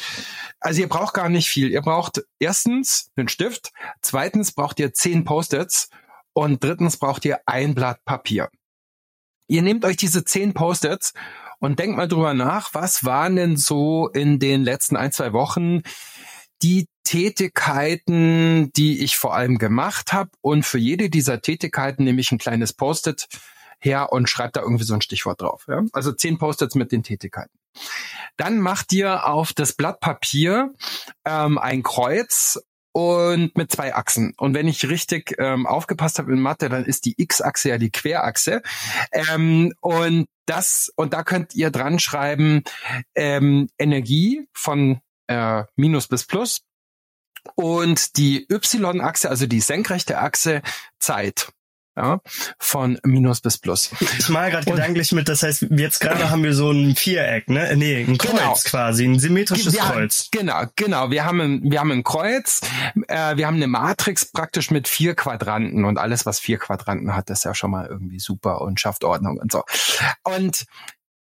Also 0.60 0.80
ihr 0.80 0.88
braucht 0.88 1.12
gar 1.12 1.28
nicht 1.28 1.46
viel. 1.46 1.70
Ihr 1.70 1.82
braucht 1.82 2.22
erstens 2.38 3.10
einen 3.16 3.28
Stift, 3.28 3.72
zweitens 4.00 4.52
braucht 4.52 4.80
ihr 4.80 4.94
zehn 4.94 5.24
Post-its 5.24 5.90
und 6.32 6.64
drittens 6.64 6.96
braucht 6.96 7.22
ihr 7.26 7.40
ein 7.44 7.74
Blatt 7.74 8.02
Papier. 8.06 8.48
Ihr 9.46 9.60
nehmt 9.60 9.84
euch 9.84 9.98
diese 9.98 10.24
zehn 10.24 10.54
Post-its 10.54 11.12
und 11.58 11.78
denkt 11.78 11.98
mal 11.98 12.08
drüber 12.08 12.32
nach, 12.32 12.72
was 12.72 13.04
waren 13.04 13.36
denn 13.36 13.58
so 13.58 14.08
in 14.08 14.38
den 14.38 14.62
letzten 14.62 14.96
ein, 14.96 15.12
zwei 15.12 15.34
Wochen 15.34 15.82
die 16.62 16.86
Tätigkeiten, 17.04 18.72
die 18.72 19.02
ich 19.02 19.16
vor 19.16 19.34
allem 19.34 19.58
gemacht 19.58 20.12
habe. 20.12 20.30
Und 20.40 20.64
für 20.64 20.78
jede 20.78 21.10
dieser 21.10 21.40
Tätigkeiten 21.40 22.04
nehme 22.04 22.20
ich 22.20 22.32
ein 22.32 22.38
kleines 22.38 22.72
Post-it 22.72 23.28
her 23.80 24.12
und 24.12 24.28
schreibt 24.28 24.56
da 24.56 24.60
irgendwie 24.60 24.84
so 24.84 24.94
ein 24.94 25.02
Stichwort 25.02 25.40
drauf. 25.40 25.66
Ja? 25.68 25.82
Also 25.92 26.12
zehn 26.12 26.38
Post-its 26.38 26.74
mit 26.74 26.92
den 26.92 27.02
Tätigkeiten. 27.02 27.58
Dann 28.36 28.60
macht 28.60 28.92
ihr 28.92 29.26
auf 29.26 29.52
das 29.52 29.72
Blatt 29.72 30.00
Papier 30.00 30.72
ähm, 31.24 31.58
ein 31.58 31.82
Kreuz 31.82 32.60
und 32.92 33.56
mit 33.56 33.72
zwei 33.72 33.94
Achsen. 33.94 34.34
Und 34.36 34.54
wenn 34.54 34.68
ich 34.68 34.88
richtig 34.88 35.34
ähm, 35.38 35.66
aufgepasst 35.66 36.18
habe 36.18 36.32
in 36.32 36.40
Mathe, 36.40 36.68
dann 36.68 36.84
ist 36.84 37.06
die 37.06 37.14
X-Achse 37.16 37.70
ja 37.70 37.78
die 37.78 37.90
Querachse. 37.90 38.62
Ähm, 39.10 39.72
und 39.80 40.26
das 40.46 40.92
und 40.96 41.14
da 41.14 41.22
könnt 41.22 41.54
ihr 41.54 41.70
dran 41.70 41.98
schreiben 41.98 42.62
ähm, 43.14 43.68
Energie 43.78 44.46
von 44.52 45.00
äh, 45.26 45.64
Minus 45.76 46.08
bis 46.08 46.24
Plus 46.24 46.62
und 47.54 48.16
die 48.16 48.46
Y-Achse, 48.50 49.28
also 49.28 49.46
die 49.46 49.60
senkrechte 49.60 50.18
Achse 50.18 50.62
Zeit 50.98 51.52
ja, 51.96 52.20
von 52.58 52.98
Minus 53.04 53.40
bis 53.40 53.58
Plus. 53.58 53.90
Ich 54.18 54.28
mal 54.30 54.50
gerade 54.50 54.64
gedanklich 54.64 55.12
mit, 55.12 55.28
das 55.28 55.42
heißt, 55.42 55.66
jetzt 55.70 56.00
gerade 56.00 56.30
haben 56.30 56.42
wir 56.42 56.54
so 56.54 56.70
ein 56.70 56.96
Viereck, 56.96 57.48
ne? 57.48 57.74
Nee, 57.76 58.04
ein 58.04 58.16
Kreuz 58.16 58.32
genau. 58.32 58.54
quasi, 58.64 59.04
ein 59.04 59.18
symmetrisches 59.18 59.74
wir, 59.74 59.80
Kreuz. 59.80 60.28
Genau, 60.30 60.64
genau. 60.76 61.10
Wir 61.10 61.24
haben 61.24 61.40
ein, 61.40 61.70
wir 61.70 61.80
haben 61.80 61.90
ein 61.90 62.02
Kreuz, 62.02 62.62
äh, 63.08 63.36
wir 63.36 63.46
haben 63.46 63.56
eine 63.56 63.66
Matrix 63.66 64.24
praktisch 64.24 64.70
mit 64.70 64.88
vier 64.88 65.14
Quadranten 65.14 65.84
und 65.84 65.98
alles, 65.98 66.24
was 66.24 66.40
vier 66.40 66.58
Quadranten 66.58 67.14
hat, 67.14 67.28
ist 67.28 67.44
ja 67.44 67.54
schon 67.54 67.70
mal 67.70 67.86
irgendwie 67.86 68.20
super 68.20 68.62
und 68.62 68.80
schafft 68.80 69.04
Ordnung 69.04 69.38
und 69.38 69.52
so. 69.52 69.62
Und, 70.24 70.64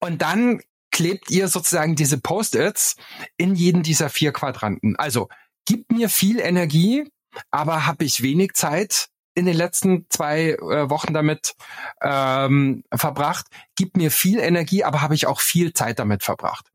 und 0.01 0.21
dann 0.21 0.61
klebt 0.91 1.29
ihr 1.31 1.47
sozusagen 1.47 1.95
diese 1.95 2.19
Post-its 2.19 2.95
in 3.37 3.55
jeden 3.55 3.83
dieser 3.83 4.09
vier 4.09 4.31
Quadranten. 4.31 4.95
Also, 4.95 5.29
gibt 5.65 5.91
mir 5.91 6.09
viel 6.09 6.39
Energie, 6.39 7.09
aber 7.51 7.85
habe 7.85 8.05
ich 8.05 8.21
wenig 8.21 8.53
Zeit, 8.53 9.09
in 9.35 9.45
den 9.45 9.55
letzten 9.55 10.05
zwei 10.09 10.51
äh, 10.51 10.89
Wochen 10.89 11.13
damit 11.13 11.55
ähm, 12.01 12.83
verbracht, 12.93 13.47
gibt 13.75 13.95
mir 13.95 14.11
viel 14.11 14.39
Energie, 14.39 14.83
aber 14.83 15.01
habe 15.01 15.15
ich 15.15 15.27
auch 15.27 15.39
viel 15.39 15.73
Zeit 15.73 15.99
damit 15.99 16.23
verbracht. 16.23 16.67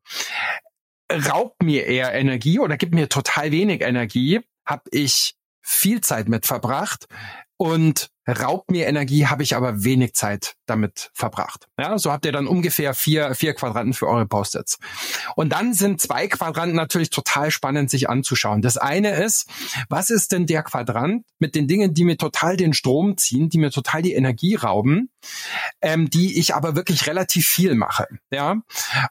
Raubt 1.12 1.62
mir 1.62 1.86
eher 1.86 2.14
Energie 2.14 2.58
oder 2.58 2.76
gibt 2.76 2.94
mir 2.94 3.08
total 3.08 3.50
wenig 3.50 3.82
Energie, 3.82 4.40
habe 4.64 4.84
ich 4.90 5.34
viel 5.62 6.00
Zeit 6.00 6.28
mit 6.28 6.46
verbracht 6.46 7.06
und 7.56 8.10
raubt 8.26 8.70
mir 8.70 8.86
Energie, 8.86 9.26
habe 9.26 9.42
ich 9.42 9.56
aber 9.56 9.84
wenig 9.84 10.14
Zeit 10.14 10.56
damit 10.66 11.10
verbracht. 11.14 11.66
Ja, 11.78 11.98
so 11.98 12.10
habt 12.10 12.24
ihr 12.26 12.32
dann 12.32 12.46
ungefähr 12.46 12.94
vier, 12.94 13.34
vier 13.34 13.54
Quadranten 13.54 13.94
für 13.94 14.08
eure 14.08 14.26
Post-its. 14.26 14.78
Und 15.36 15.52
dann 15.52 15.74
sind 15.74 16.00
zwei 16.00 16.26
Quadranten 16.26 16.76
natürlich 16.76 17.10
total 17.10 17.50
spannend 17.50 17.90
sich 17.90 18.08
anzuschauen. 18.08 18.62
Das 18.62 18.76
eine 18.76 19.14
ist, 19.14 19.48
was 19.88 20.10
ist 20.10 20.32
denn 20.32 20.46
der 20.46 20.62
Quadrant 20.62 21.24
mit 21.38 21.54
den 21.54 21.68
Dingen, 21.68 21.94
die 21.94 22.04
mir 22.04 22.16
total 22.16 22.56
den 22.56 22.72
Strom 22.72 23.16
ziehen, 23.16 23.48
die 23.48 23.58
mir 23.58 23.70
total 23.70 24.02
die 24.02 24.14
Energie 24.14 24.54
rauben, 24.54 25.10
ähm, 25.80 26.08
die 26.10 26.38
ich 26.38 26.54
aber 26.54 26.76
wirklich 26.76 27.06
relativ 27.06 27.46
viel 27.46 27.74
mache. 27.74 28.06
Ja, 28.30 28.56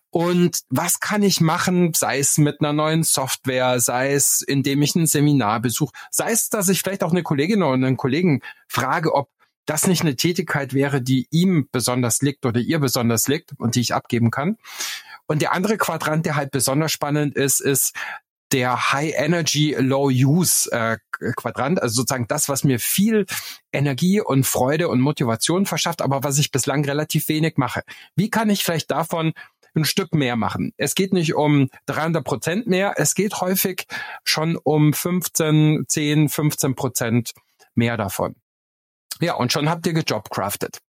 und 0.09 0.61
was 0.69 0.99
kann 0.99 1.23
ich 1.23 1.41
machen, 1.41 1.93
sei 1.93 2.19
es 2.19 2.37
mit 2.37 2.61
einer 2.61 2.73
neuen 2.73 3.03
Software, 3.03 3.79
sei 3.79 4.13
es 4.13 4.41
indem 4.41 4.81
ich 4.81 4.95
ein 4.95 5.07
Seminar 5.07 5.59
besuche, 5.59 5.93
sei 6.11 6.31
es, 6.31 6.49
dass 6.49 6.69
ich 6.69 6.81
vielleicht 6.81 7.03
auch 7.03 7.11
eine 7.11 7.23
Kollegin 7.23 7.63
oder 7.63 7.73
einen 7.73 7.97
Kollegen 7.97 8.41
frage, 8.67 9.02
ob 9.11 9.29
das 9.65 9.87
nicht 9.87 10.01
eine 10.01 10.15
Tätigkeit 10.15 10.73
wäre, 10.73 11.01
die 11.01 11.27
ihm 11.31 11.67
besonders 11.71 12.21
liegt 12.21 12.45
oder 12.45 12.59
ihr 12.59 12.79
besonders 12.79 13.27
liegt 13.27 13.51
und 13.57 13.75
die 13.75 13.81
ich 13.81 13.93
abgeben 13.93 14.29
kann. 14.29 14.57
Und 15.25 15.41
der 15.41 15.53
andere 15.53 15.77
Quadrant, 15.77 16.25
der 16.25 16.35
halt 16.35 16.51
besonders 16.51 16.91
spannend 16.91 17.35
ist, 17.35 17.61
ist 17.61 17.95
der 18.51 18.91
High 18.91 19.13
Energy 19.15 19.75
Low 19.79 20.09
Use 20.09 20.69
äh, 20.71 20.97
Quadrant, 21.35 21.81
also 21.81 21.95
sozusagen 21.95 22.27
das, 22.27 22.49
was 22.49 22.63
mir 22.63 22.79
viel 22.79 23.25
Energie 23.71 24.21
und 24.21 24.45
Freude 24.45 24.89
und 24.89 25.01
Motivation 25.01 25.65
verschafft, 25.65 26.01
aber 26.01 26.23
was 26.23 26.37
ich 26.37 26.51
bislang 26.51 26.85
relativ 26.85 27.29
wenig 27.29 27.53
mache. 27.57 27.81
Wie 28.15 28.29
kann 28.29 28.49
ich 28.49 28.63
vielleicht 28.63 28.91
davon 28.91 29.33
ein 29.75 29.85
Stück 29.85 30.13
mehr 30.13 30.35
machen. 30.35 30.73
Es 30.77 30.93
geht 30.93 31.13
nicht 31.13 31.33
um 31.33 31.69
300 31.87 32.23
Prozent 32.23 32.67
mehr, 32.67 32.93
es 32.97 33.15
geht 33.15 33.41
häufig 33.41 33.87
schon 34.23 34.55
um 34.55 34.93
15, 34.93 35.85
10, 35.87 36.29
15 36.29 36.75
Prozent 36.75 37.31
mehr 37.73 37.97
davon. 37.97 38.35
Ja, 39.21 39.35
und 39.35 39.51
schon 39.51 39.69
habt 39.69 39.85
ihr 39.85 39.93
gejobcraftet. 39.93 40.79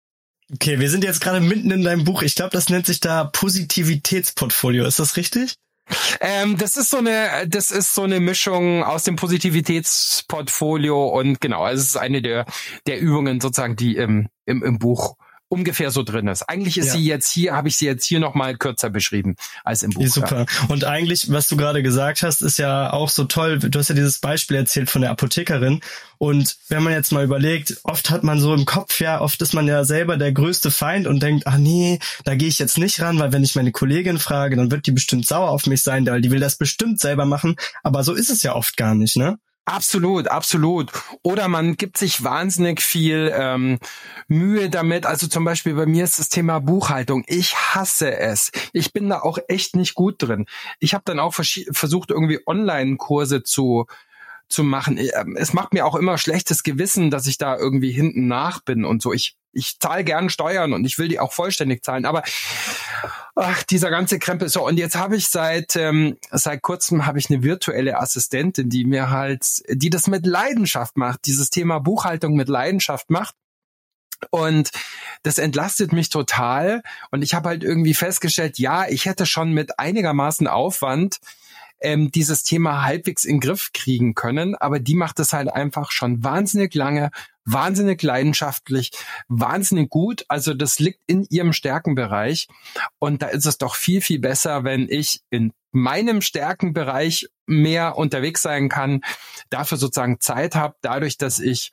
Okay, 0.53 0.79
wir 0.79 0.89
sind 0.89 1.03
jetzt 1.03 1.21
gerade 1.21 1.39
mitten 1.39 1.71
in 1.71 1.83
deinem 1.83 2.03
Buch. 2.03 2.21
Ich 2.21 2.35
glaube, 2.35 2.51
das 2.51 2.69
nennt 2.69 2.85
sich 2.85 2.99
da 2.99 3.23
Positivitätsportfolio. 3.23 4.85
Ist 4.85 4.99
das 4.99 5.17
richtig? 5.17 5.55
Ähm, 6.19 6.57
das 6.57 6.77
ist 6.77 6.89
so 6.89 6.97
eine, 6.97 7.47
das 7.47 7.71
ist 7.71 7.93
so 7.93 8.03
eine 8.03 8.19
Mischung 8.19 8.83
aus 8.83 9.03
dem 9.03 9.15
Positivitätsportfolio 9.15 11.07
und 11.07 11.39
genau, 11.41 11.63
also 11.63 11.81
es 11.81 11.89
ist 11.89 11.97
eine 11.97 12.21
der 12.21 12.45
der 12.87 12.99
Übungen 12.99 13.39
sozusagen, 13.39 13.75
die 13.75 13.95
im 13.95 14.27
im, 14.45 14.63
im 14.63 14.79
Buch 14.79 15.15
ungefähr 15.47 15.91
so 15.91 16.03
drin 16.03 16.27
ist. 16.27 16.43
Eigentlich 16.43 16.77
ist 16.77 16.87
ja. 16.87 16.93
sie 16.93 17.05
jetzt 17.05 17.31
hier, 17.31 17.53
habe 17.53 17.67
ich 17.67 17.77
sie 17.77 17.85
jetzt 17.85 18.05
hier 18.05 18.19
nochmal 18.19 18.57
kürzer 18.57 18.89
beschrieben 18.89 19.35
als 19.63 19.83
im 19.83 19.91
Buch. 19.91 20.07
Super. 20.07 20.45
Und 20.69 20.85
eigentlich, 20.85 21.31
was 21.31 21.47
du 21.47 21.55
gerade 21.55 21.83
gesagt 21.83 22.23
hast, 22.23 22.41
ist 22.41 22.57
ja 22.57 22.91
auch 22.91 23.09
so 23.09 23.25
toll. 23.25 23.59
Du 23.59 23.77
hast 23.77 23.89
ja 23.89 23.95
dieses 23.95 24.19
Beispiel 24.19 24.57
erzählt 24.57 24.89
von 24.89 25.01
der 25.01 25.11
Apothekerin. 25.11 25.81
Und 26.17 26.57
wenn 26.69 26.83
man 26.83 26.93
jetzt 26.93 27.11
mal 27.11 27.23
überlegt, 27.23 27.77
oft 27.83 28.09
hat 28.09 28.23
man 28.23 28.39
so 28.39 28.53
im 28.53 28.65
Kopf 28.65 28.99
ja, 28.99 29.21
oft 29.21 29.41
ist 29.41 29.53
man 29.53 29.67
ja 29.67 29.83
selber 29.83 30.17
der 30.17 30.31
größte 30.31 30.71
Feind 30.71 31.07
und 31.07 31.21
denkt, 31.21 31.45
ach 31.45 31.57
nee, 31.57 31.99
da 32.23 32.35
gehe 32.35 32.47
ich 32.47 32.59
jetzt 32.59 32.77
nicht 32.77 33.01
ran, 33.01 33.19
weil 33.19 33.31
wenn 33.31 33.43
ich 33.43 33.55
meine 33.55 33.71
Kollegin 33.71 34.17
frage, 34.17 34.55
dann 34.55 34.71
wird 34.71 34.87
die 34.87 34.91
bestimmt 34.91 35.27
sauer 35.27 35.49
auf 35.49 35.67
mich 35.67 35.81
sein, 35.83 36.05
weil 36.07 36.21
die 36.21 36.31
will 36.31 36.39
das 36.39 36.57
bestimmt 36.57 36.99
selber 36.99 37.25
machen. 37.25 37.55
Aber 37.83 38.03
so 38.03 38.13
ist 38.13 38.29
es 38.29 38.43
ja 38.43 38.55
oft 38.55 38.77
gar 38.77 38.95
nicht, 38.95 39.17
ne? 39.17 39.37
Absolut, 39.65 40.27
absolut. 40.27 40.91
Oder 41.23 41.47
man 41.47 41.75
gibt 41.75 41.97
sich 41.97 42.23
wahnsinnig 42.23 42.81
viel 42.81 43.33
ähm, 43.35 43.79
Mühe 44.27 44.69
damit. 44.69 45.07
Also 45.07 45.27
zum 45.27 45.43
Beispiel 45.43 45.73
bei 45.73 45.87
mir 45.87 46.03
ist 46.03 46.19
das 46.19 46.29
Thema 46.29 46.59
Buchhaltung. 46.59 47.23
Ich 47.25 47.55
hasse 47.55 48.15
es. 48.15 48.51
Ich 48.73 48.93
bin 48.93 49.09
da 49.09 49.21
auch 49.21 49.39
echt 49.47 49.75
nicht 49.75 49.95
gut 49.95 50.15
drin. 50.19 50.45
Ich 50.79 50.93
habe 50.93 51.03
dann 51.05 51.19
auch 51.19 51.33
versucht, 51.33 52.11
irgendwie 52.11 52.39
Online-Kurse 52.45 53.41
zu 53.41 53.87
zu 54.47 54.63
machen. 54.63 54.97
Ähm, 54.97 55.35
es 55.37 55.53
macht 55.53 55.73
mir 55.73 55.85
auch 55.85 55.95
immer 55.95 56.19
schlechtes 56.19 56.61
Gewissen, 56.61 57.09
dass 57.09 57.25
ich 57.25 57.39
da 57.39 57.57
irgendwie 57.57 57.91
hinten 57.91 58.27
nach 58.27 58.61
bin 58.61 58.85
und 58.85 59.01
so. 59.01 59.11
Ich, 59.11 59.35
ich 59.55 59.79
zahle 59.79 60.03
gern 60.03 60.29
Steuern 60.29 60.73
und 60.73 60.85
ich 60.85 60.99
will 60.99 61.07
die 61.07 61.19
auch 61.19 61.31
vollständig 61.33 61.83
zahlen. 61.83 62.05
Aber 62.05 62.23
ach, 63.35 63.63
dieser 63.63 63.89
ganze 63.89 64.19
Krempel. 64.19 64.49
So, 64.49 64.67
und 64.67 64.77
jetzt 64.77 64.97
habe 64.97 65.15
ich 65.15 65.29
seit, 65.29 65.75
ähm, 65.77 66.17
seit 66.31 66.61
kurzem 66.61 67.05
habe 67.05 67.19
ich 67.19 67.29
eine 67.29 67.41
virtuelle 67.41 67.97
Assistentin, 67.97 68.69
die 68.69 68.83
mir 68.85 69.09
halt, 69.09 69.63
die 69.69 69.89
das 69.89 70.07
mit 70.07 70.25
Leidenschaft 70.25 70.97
macht, 70.97 71.25
dieses 71.25 71.49
Thema 71.49 71.79
Buchhaltung 71.79 72.35
mit 72.35 72.49
Leidenschaft 72.49 73.09
macht. 73.09 73.33
Und 74.29 74.71
das 75.23 75.37
entlastet 75.37 75.93
mich 75.93 76.09
total. 76.09 76.83
Und 77.11 77.21
ich 77.21 77.33
habe 77.33 77.49
halt 77.49 77.63
irgendwie 77.63 77.93
festgestellt, 77.93 78.59
ja, 78.59 78.87
ich 78.87 79.05
hätte 79.05 79.25
schon 79.25 79.53
mit 79.53 79.79
einigermaßen 79.79 80.47
Aufwand 80.47 81.19
ähm, 81.79 82.11
dieses 82.11 82.43
Thema 82.43 82.83
halbwegs 82.83 83.23
in 83.23 83.39
Griff 83.39 83.71
kriegen 83.73 84.15
können. 84.15 84.55
Aber 84.55 84.79
die 84.79 84.95
macht 84.95 85.19
es 85.19 85.31
halt 85.31 85.49
einfach 85.49 85.91
schon 85.91 86.23
wahnsinnig 86.23 86.73
lange, 86.75 87.11
wahnsinnig 87.45 88.01
leidenschaftlich, 88.01 88.91
wahnsinnig 89.27 89.89
gut. 89.89 90.25
Also 90.27 90.53
das 90.53 90.79
liegt 90.79 90.99
in 91.07 91.25
ihrem 91.29 91.53
Stärkenbereich. 91.53 92.47
Und 92.99 93.21
da 93.21 93.27
ist 93.27 93.45
es 93.45 93.57
doch 93.57 93.75
viel, 93.75 94.01
viel 94.01 94.19
besser, 94.19 94.63
wenn 94.63 94.87
ich 94.89 95.21
in 95.29 95.53
meinem 95.71 96.21
Stärkenbereich 96.21 97.27
mehr 97.45 97.97
unterwegs 97.97 98.41
sein 98.41 98.69
kann, 98.69 99.01
dafür 99.49 99.77
sozusagen 99.77 100.19
Zeit 100.19 100.55
habe, 100.55 100.75
dadurch, 100.81 101.17
dass 101.17 101.39
ich 101.39 101.71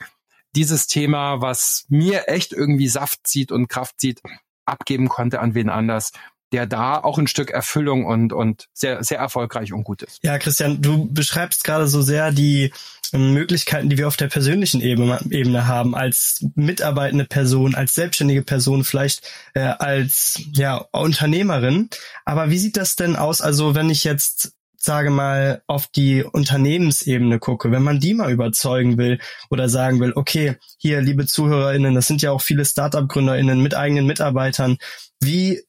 dieses 0.55 0.87
Thema, 0.87 1.41
was 1.41 1.87
mir 1.89 2.29
echt 2.29 2.53
irgendwie 2.53 2.89
Saft 2.89 3.27
zieht 3.27 3.51
und 3.53 3.69
Kraft 3.69 4.01
zieht, 4.01 4.21
abgeben 4.65 5.09
konnte 5.09 5.41
an 5.41 5.55
wen 5.55 5.71
anders 5.71 6.13
der 6.53 6.67
da 6.67 6.99
auch 6.99 7.19
ein 7.19 7.27
Stück 7.27 7.51
Erfüllung 7.51 8.05
und, 8.05 8.33
und 8.33 8.69
sehr, 8.73 9.03
sehr 9.03 9.19
erfolgreich 9.19 9.73
und 9.73 9.85
gut 9.85 10.03
ist. 10.03 10.21
Ja, 10.23 10.39
Christian, 10.39 10.83
du 10.83 11.09
beschreibst 11.11 11.65
gerade 11.65 11.89
so 11.89 12.03
sehr 12.03 12.31
die 12.31 12.73
ähm, 13.13 13.33
Möglichkeiten, 13.33 13.89
die 13.89 13.99
wir 13.99 14.09
auf 14.09 14.17
der 14.17 14.29
persönlichen 14.29 14.81
Ebene, 14.81 15.67
haben, 15.67 15.95
als 15.95 16.47
mitarbeitende 16.55 17.25
Person, 17.25 17.75
als 17.75 17.95
selbstständige 17.95 18.43
Person, 18.43 18.85
vielleicht 18.85 19.31
äh, 19.55 19.61
als 19.61 20.41
ja, 20.53 20.77
Unternehmerin. 20.93 21.89
Aber 22.25 22.51
wie 22.51 22.59
sieht 22.59 22.77
das 22.77 22.97
denn 22.97 23.17
aus? 23.17 23.41
Also 23.41 23.75
wenn 23.75 23.91
ich 23.91 24.05
jetzt 24.05 24.55
sage 24.85 25.11
mal, 25.11 25.63
auf 25.69 25.87
die 25.87 26.25
Unternehmensebene 26.25 27.39
gucke, 27.39 27.71
wenn 27.71 27.85
man 27.85 28.01
die 28.01 28.15
mal 28.15 28.33
überzeugen 28.33 28.99
will 28.99 29.21
oder 29.49 29.69
sagen 29.69 30.01
will, 30.01 30.13
okay, 30.17 30.57
hier, 30.77 31.01
liebe 31.01 31.25
ZuhörerInnen, 31.25 31.95
das 31.95 32.09
sind 32.09 32.21
ja 32.21 32.33
auch 32.33 32.41
viele 32.41 32.65
Startup-GründerInnen 32.65 33.63
mit 33.63 33.77
eigenen 33.77 34.07
Mitarbeitern, 34.07 34.79
wie 35.21 35.63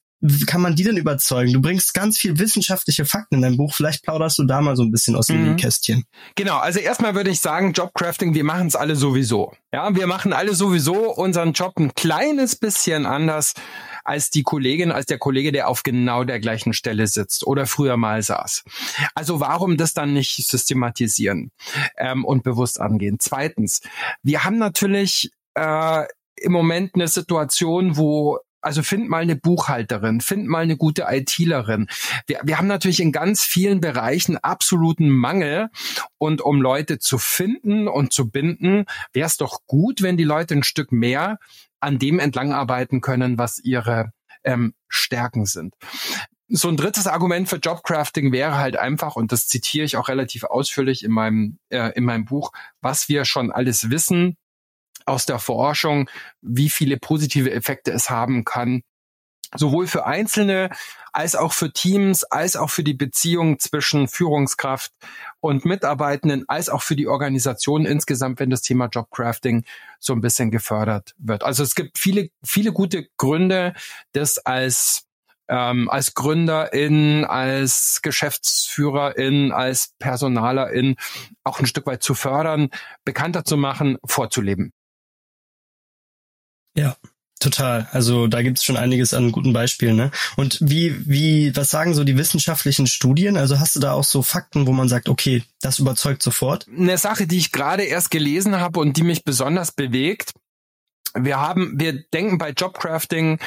kann 0.46 0.62
man 0.62 0.76
die 0.76 0.84
denn 0.84 0.98
überzeugen? 0.98 1.52
Du 1.52 1.62
bringst 1.62 1.94
ganz 1.94 2.18
viel 2.18 2.40
wissenschaftliche 2.40 3.06
Fakten 3.06 3.36
in 3.36 3.42
dein 3.42 3.58
Buch. 3.58 3.74
Vielleicht 3.74 4.04
plauderst 4.04 4.40
du 4.40 4.46
da 4.46 4.62
mal 4.62 4.76
so 4.76 4.84
ein 4.84 4.92
bisschen 4.92 5.16
aus 5.16 5.28
dem 5.28 5.52
mhm. 5.52 5.58
Kästchen. 5.58 6.06
Genau, 6.36 6.58
also 6.58 6.80
erstmal 6.80 7.16
würde 7.16 7.30
ich 7.30 7.42
sagen, 7.42 7.74
Jobcrafting, 7.74 8.34
wir 8.34 8.44
machen 8.44 8.68
es 8.68 8.76
alle 8.76 8.96
sowieso. 8.96 9.54
Ja, 9.74 9.94
wir 9.96 10.08
machen 10.08 10.32
alle 10.32 10.56
sowieso 10.56 11.14
unseren 11.14 11.54
Job 11.54 11.78
ein 11.78 11.94
kleines 11.94 12.56
bisschen 12.56 13.06
anders 13.06 13.54
als 14.04 14.30
die 14.30 14.44
Kollegin, 14.44 14.92
als 14.92 15.08
der 15.08 15.18
Kollege, 15.18 15.52
der 15.52 15.68
auf 15.68 15.84
genau 15.84 16.24
der 16.24 16.40
gleichen 16.40 16.74
Stelle 16.74 17.08
sitzt 17.08 17.46
oder 17.46 17.66
früher 17.66 17.98
mal 17.98 18.22
saß. 18.22 18.64
Also 19.16 19.40
warum 19.40 19.78
das 19.78 19.94
dann 19.94 20.14
nicht 20.14 20.48
systematisieren 20.48 21.52
ähm, 21.98 22.24
und 22.24 22.44
bewusst 22.44 22.80
angehen? 22.80 23.18
Zweitens, 23.20 23.82
wir 24.22 24.44
haben 24.44 24.58
natürlich 24.58 25.32
äh, 25.56 26.04
im 26.36 26.52
Moment 26.52 26.96
eine 26.96 27.08
Situation, 27.08 27.98
wo 27.98 28.40
also 28.64 28.84
find 28.84 29.10
mal 29.10 29.22
eine 29.22 29.36
Buchhalterin, 29.36 30.22
find 30.22 30.48
mal 30.48 30.64
eine 30.64 30.78
gute 30.78 31.06
ITlerin. 31.10 31.88
Wir, 32.28 32.40
wir 32.44 32.58
haben 32.58 32.68
natürlich 32.68 33.00
in 33.00 33.12
ganz 33.12 33.44
vielen 33.44 33.82
Bereichen 33.82 34.38
absoluten 34.38 35.10
Mangel. 35.10 35.70
Und 36.18 36.42
um 36.42 36.62
Leute 36.62 37.00
zu 37.00 37.18
finden 37.18 37.88
und 37.88 38.14
zu 38.14 38.30
binden, 38.30 38.86
wäre 39.12 39.28
es 39.28 39.38
doch 39.38 39.60
gut, 39.68 40.02
wenn 40.02 40.18
die 40.18 40.24
Leute 40.24 40.56
ein 40.56 40.64
Stück 40.64 40.92
mehr 40.92 41.38
an 41.80 42.00
dem 42.00 42.20
entlang 42.20 42.54
arbeiten 42.54 43.02
können, 43.02 43.38
was 43.38 43.60
ihre 43.60 44.12
ähm, 44.44 44.74
Stärken 44.88 45.46
sind. 45.46 45.76
So 46.48 46.70
ein 46.70 46.78
drittes 46.78 47.08
Argument 47.08 47.50
für 47.50 47.58
Jobcrafting 47.58 48.32
wäre 48.32 48.58
halt 48.58 48.78
einfach, 48.78 49.16
und 49.16 49.32
das 49.32 49.48
zitiere 49.48 49.86
ich 49.86 49.98
auch 49.98 50.08
relativ 50.08 50.44
ausführlich 50.44 51.04
in 51.04 51.12
meinem, 51.12 51.58
äh, 51.70 51.92
in 51.96 52.06
meinem 52.06 52.26
Buch, 52.26 52.52
was 52.82 53.10
wir 53.10 53.26
schon 53.26 53.52
alles 53.52 53.90
wissen, 53.90 54.38
aus 55.06 55.26
der 55.26 55.40
Forschung, 55.40 56.10
wie 56.42 56.70
viele 56.70 56.98
positive 56.98 57.52
Effekte 57.52 57.92
es 57.92 58.10
haben 58.10 58.46
kann, 58.46 58.84
sowohl 59.56 59.88
für 59.88 60.06
Einzelne 60.06 60.70
als 61.12 61.36
auch 61.36 61.54
für 61.54 61.72
Teams, 61.72 62.24
als 62.24 62.56
auch 62.56 62.72
für 62.72 62.84
die 62.84 62.96
Beziehung 62.96 63.60
zwischen 63.60 64.08
Führungskraft 64.08 64.92
und 65.42 65.64
Mitarbeitenden, 65.64 66.46
als 66.48 66.70
auch 66.70 66.82
für 66.82 66.96
die 66.96 67.08
Organisation 67.08 67.86
insgesamt, 67.86 68.40
wenn 68.40 68.50
das 68.50 68.64
Thema 68.64 68.88
Jobcrafting 68.88 69.64
so 70.00 70.14
ein 70.14 70.22
bisschen 70.22 70.50
gefördert 70.50 71.14
wird. 71.20 71.44
Also 71.44 71.62
es 71.64 71.76
gibt 71.76 72.00
viele, 72.00 72.30
viele 72.44 72.72
gute 72.72 73.08
Gründe, 73.18 73.74
das 74.14 74.40
als 74.40 75.06
ähm, 75.50 75.90
als 75.90 76.14
Gründerin, 76.14 77.26
als 77.26 78.00
Geschäftsführerin, 78.02 79.52
als 79.52 79.94
Personalerin 80.00 80.96
auch 81.44 81.60
ein 81.60 81.66
Stück 81.66 81.86
weit 81.86 82.02
zu 82.02 82.16
fördern, 82.16 82.70
bekannter 83.04 83.44
zu 83.44 83.58
machen, 83.58 83.98
vorzuleben. 84.06 84.72
Ja, 86.76 86.98
Total. 87.44 87.90
Also 87.92 88.28
da 88.28 88.42
gibt's 88.42 88.64
schon 88.64 88.78
einiges 88.78 89.14
an 89.14 89.34
guten 89.34 89.52
Beispielen. 89.52 89.98
Ne? 89.98 90.12
Und 90.38 90.60
wie, 90.62 90.96
wie, 91.06 91.54
was 91.58 91.70
sagen 91.70 91.94
so 91.94 92.06
die 92.06 92.18
wissenschaftlichen 92.18 92.88
Studien? 92.88 93.36
Also 93.36 93.60
hast 93.60 93.76
du 93.76 93.82
da 93.82 93.92
auch 93.92 94.06
so 94.06 94.22
Fakten, 94.22 94.66
wo 94.66 94.72
man 94.72 94.88
sagt, 94.88 95.10
okay, 95.10 95.44
das 95.60 95.78
überzeugt 95.78 96.24
sofort? 96.24 96.68
Eine 96.70 96.98
Sache, 96.98 97.28
die 97.28 97.38
ich 97.38 97.52
gerade 97.52 97.84
erst 97.84 98.12
gelesen 98.12 98.62
habe 98.62 98.80
und 98.80 98.96
die 98.96 99.04
mich 99.04 99.26
besonders 99.26 99.74
bewegt. 99.74 100.32
Wir 101.16 101.38
haben, 101.42 101.74
wir 101.78 102.04
denken 102.14 102.38
bei 102.38 102.52
Jobcrafting 102.52 103.40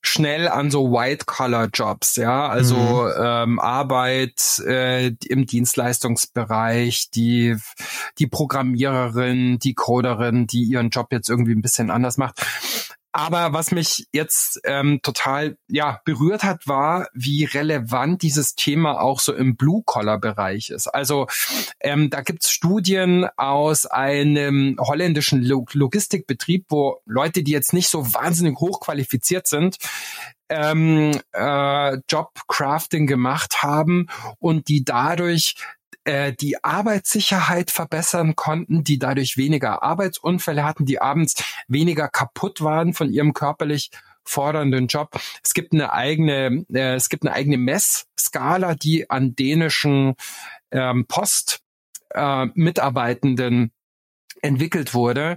schnell 0.00 0.48
an 0.48 0.70
so 0.70 0.92
White-Collar-Jobs, 0.92 2.16
ja, 2.16 2.48
also 2.48 2.76
mhm. 2.76 3.12
ähm, 3.20 3.58
Arbeit 3.58 4.60
äh, 4.66 5.08
im 5.28 5.46
Dienstleistungsbereich, 5.46 7.10
die 7.10 7.56
die 8.18 8.26
Programmiererin, 8.26 9.58
die 9.58 9.74
Coderin, 9.74 10.46
die 10.46 10.62
ihren 10.62 10.90
Job 10.90 11.08
jetzt 11.12 11.28
irgendwie 11.28 11.52
ein 11.52 11.62
bisschen 11.62 11.90
anders 11.90 12.16
macht. 12.16 12.40
Aber 13.12 13.52
was 13.52 13.70
mich 13.70 14.06
jetzt 14.12 14.60
ähm, 14.64 15.00
total 15.02 15.56
ja 15.66 16.00
berührt 16.04 16.44
hat, 16.44 16.66
war, 16.66 17.08
wie 17.14 17.44
relevant 17.44 18.22
dieses 18.22 18.54
Thema 18.54 19.00
auch 19.00 19.20
so 19.20 19.34
im 19.34 19.56
Blue-Collar-Bereich 19.56 20.70
ist. 20.70 20.88
Also 20.88 21.26
ähm, 21.80 22.10
da 22.10 22.20
gibt's 22.20 22.50
Studien 22.50 23.26
aus 23.36 23.86
einem 23.86 24.76
holländischen 24.78 25.42
Log 25.42 25.74
Logistikbetrieb, 25.74 26.66
wo 26.68 27.00
Leute, 27.06 27.42
die 27.42 27.52
jetzt 27.52 27.72
nicht 27.72 27.88
so 27.88 28.12
wahnsinnig 28.12 28.58
hoch 28.58 28.80
qualifiziert 28.80 29.46
sind, 29.46 29.78
ähm, 30.50 31.12
äh, 31.32 31.98
Jobcrafting 32.08 33.06
gemacht 33.06 33.62
haben 33.62 34.06
und 34.38 34.68
die 34.68 34.84
dadurch 34.84 35.56
äh, 36.08 36.32
die 36.32 36.64
Arbeitssicherheit 36.64 37.70
verbessern 37.70 38.34
konnten, 38.34 38.82
die 38.82 38.98
dadurch 38.98 39.36
weniger 39.36 39.82
Arbeitsunfälle 39.82 40.64
hatten, 40.64 40.86
die 40.86 41.02
abends 41.02 41.34
weniger 41.68 42.08
kaputt 42.08 42.62
waren 42.62 42.94
von 42.94 43.12
ihrem 43.12 43.34
körperlich 43.34 43.90
fordernden 44.24 44.86
Job. 44.86 45.20
Es 45.44 45.52
gibt 45.52 45.74
eine 45.74 45.92
eigene, 45.92 46.64
äh, 46.72 46.94
es 46.94 47.10
gibt 47.10 47.26
eine 47.26 47.34
eigene 47.34 47.58
Messskala, 47.58 48.74
die 48.74 49.10
an 49.10 49.36
dänischen 49.36 50.14
ähm, 50.70 51.04
Post 51.06 51.60
äh, 52.14 52.46
entwickelt 54.40 54.94
wurde 54.94 55.36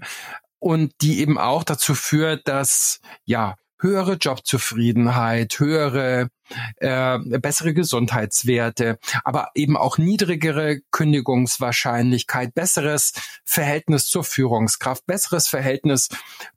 und 0.60 0.94
die 1.02 1.20
eben 1.20 1.38
auch 1.38 1.66
dazu 1.66 1.96
führt, 1.96 2.48
dass 2.48 3.02
ja 3.26 3.56
höhere 3.82 4.14
Jobzufriedenheit, 4.14 5.60
höhere, 5.60 6.30
äh, 6.78 7.18
bessere 7.40 7.74
Gesundheitswerte, 7.74 9.00
aber 9.24 9.50
eben 9.56 9.76
auch 9.76 9.98
niedrigere 9.98 10.80
Kündigungswahrscheinlichkeit, 10.92 12.54
besseres 12.54 13.14
Verhältnis 13.44 14.08
zur 14.08 14.24
Führungskraft, 14.24 15.06
besseres 15.06 15.48
Verhältnis 15.48 16.10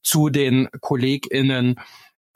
zu 0.02 0.28
den 0.28 0.68
KollegInnen, 0.80 1.76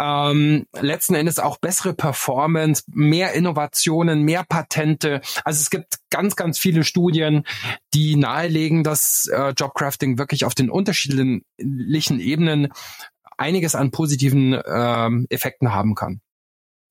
ähm, 0.00 0.66
letzten 0.80 1.14
Endes 1.14 1.38
auch 1.38 1.58
bessere 1.58 1.92
Performance, 1.92 2.84
mehr 2.86 3.32
Innovationen, 3.32 4.22
mehr 4.22 4.44
Patente. 4.48 5.20
Also 5.44 5.60
es 5.60 5.70
gibt 5.70 5.98
ganz, 6.10 6.36
ganz 6.36 6.58
viele 6.58 6.84
Studien, 6.84 7.44
die 7.94 8.16
nahelegen, 8.16 8.84
dass 8.84 9.28
äh, 9.32 9.50
Jobcrafting 9.50 10.18
wirklich 10.18 10.44
auf 10.44 10.54
den 10.54 10.70
unterschiedlichen 10.70 12.20
Ebenen 12.20 12.68
einiges 13.38 13.74
an 13.74 13.90
positiven 13.90 14.60
ähm, 14.66 15.26
Effekten 15.30 15.72
haben 15.72 15.94
kann. 15.94 16.20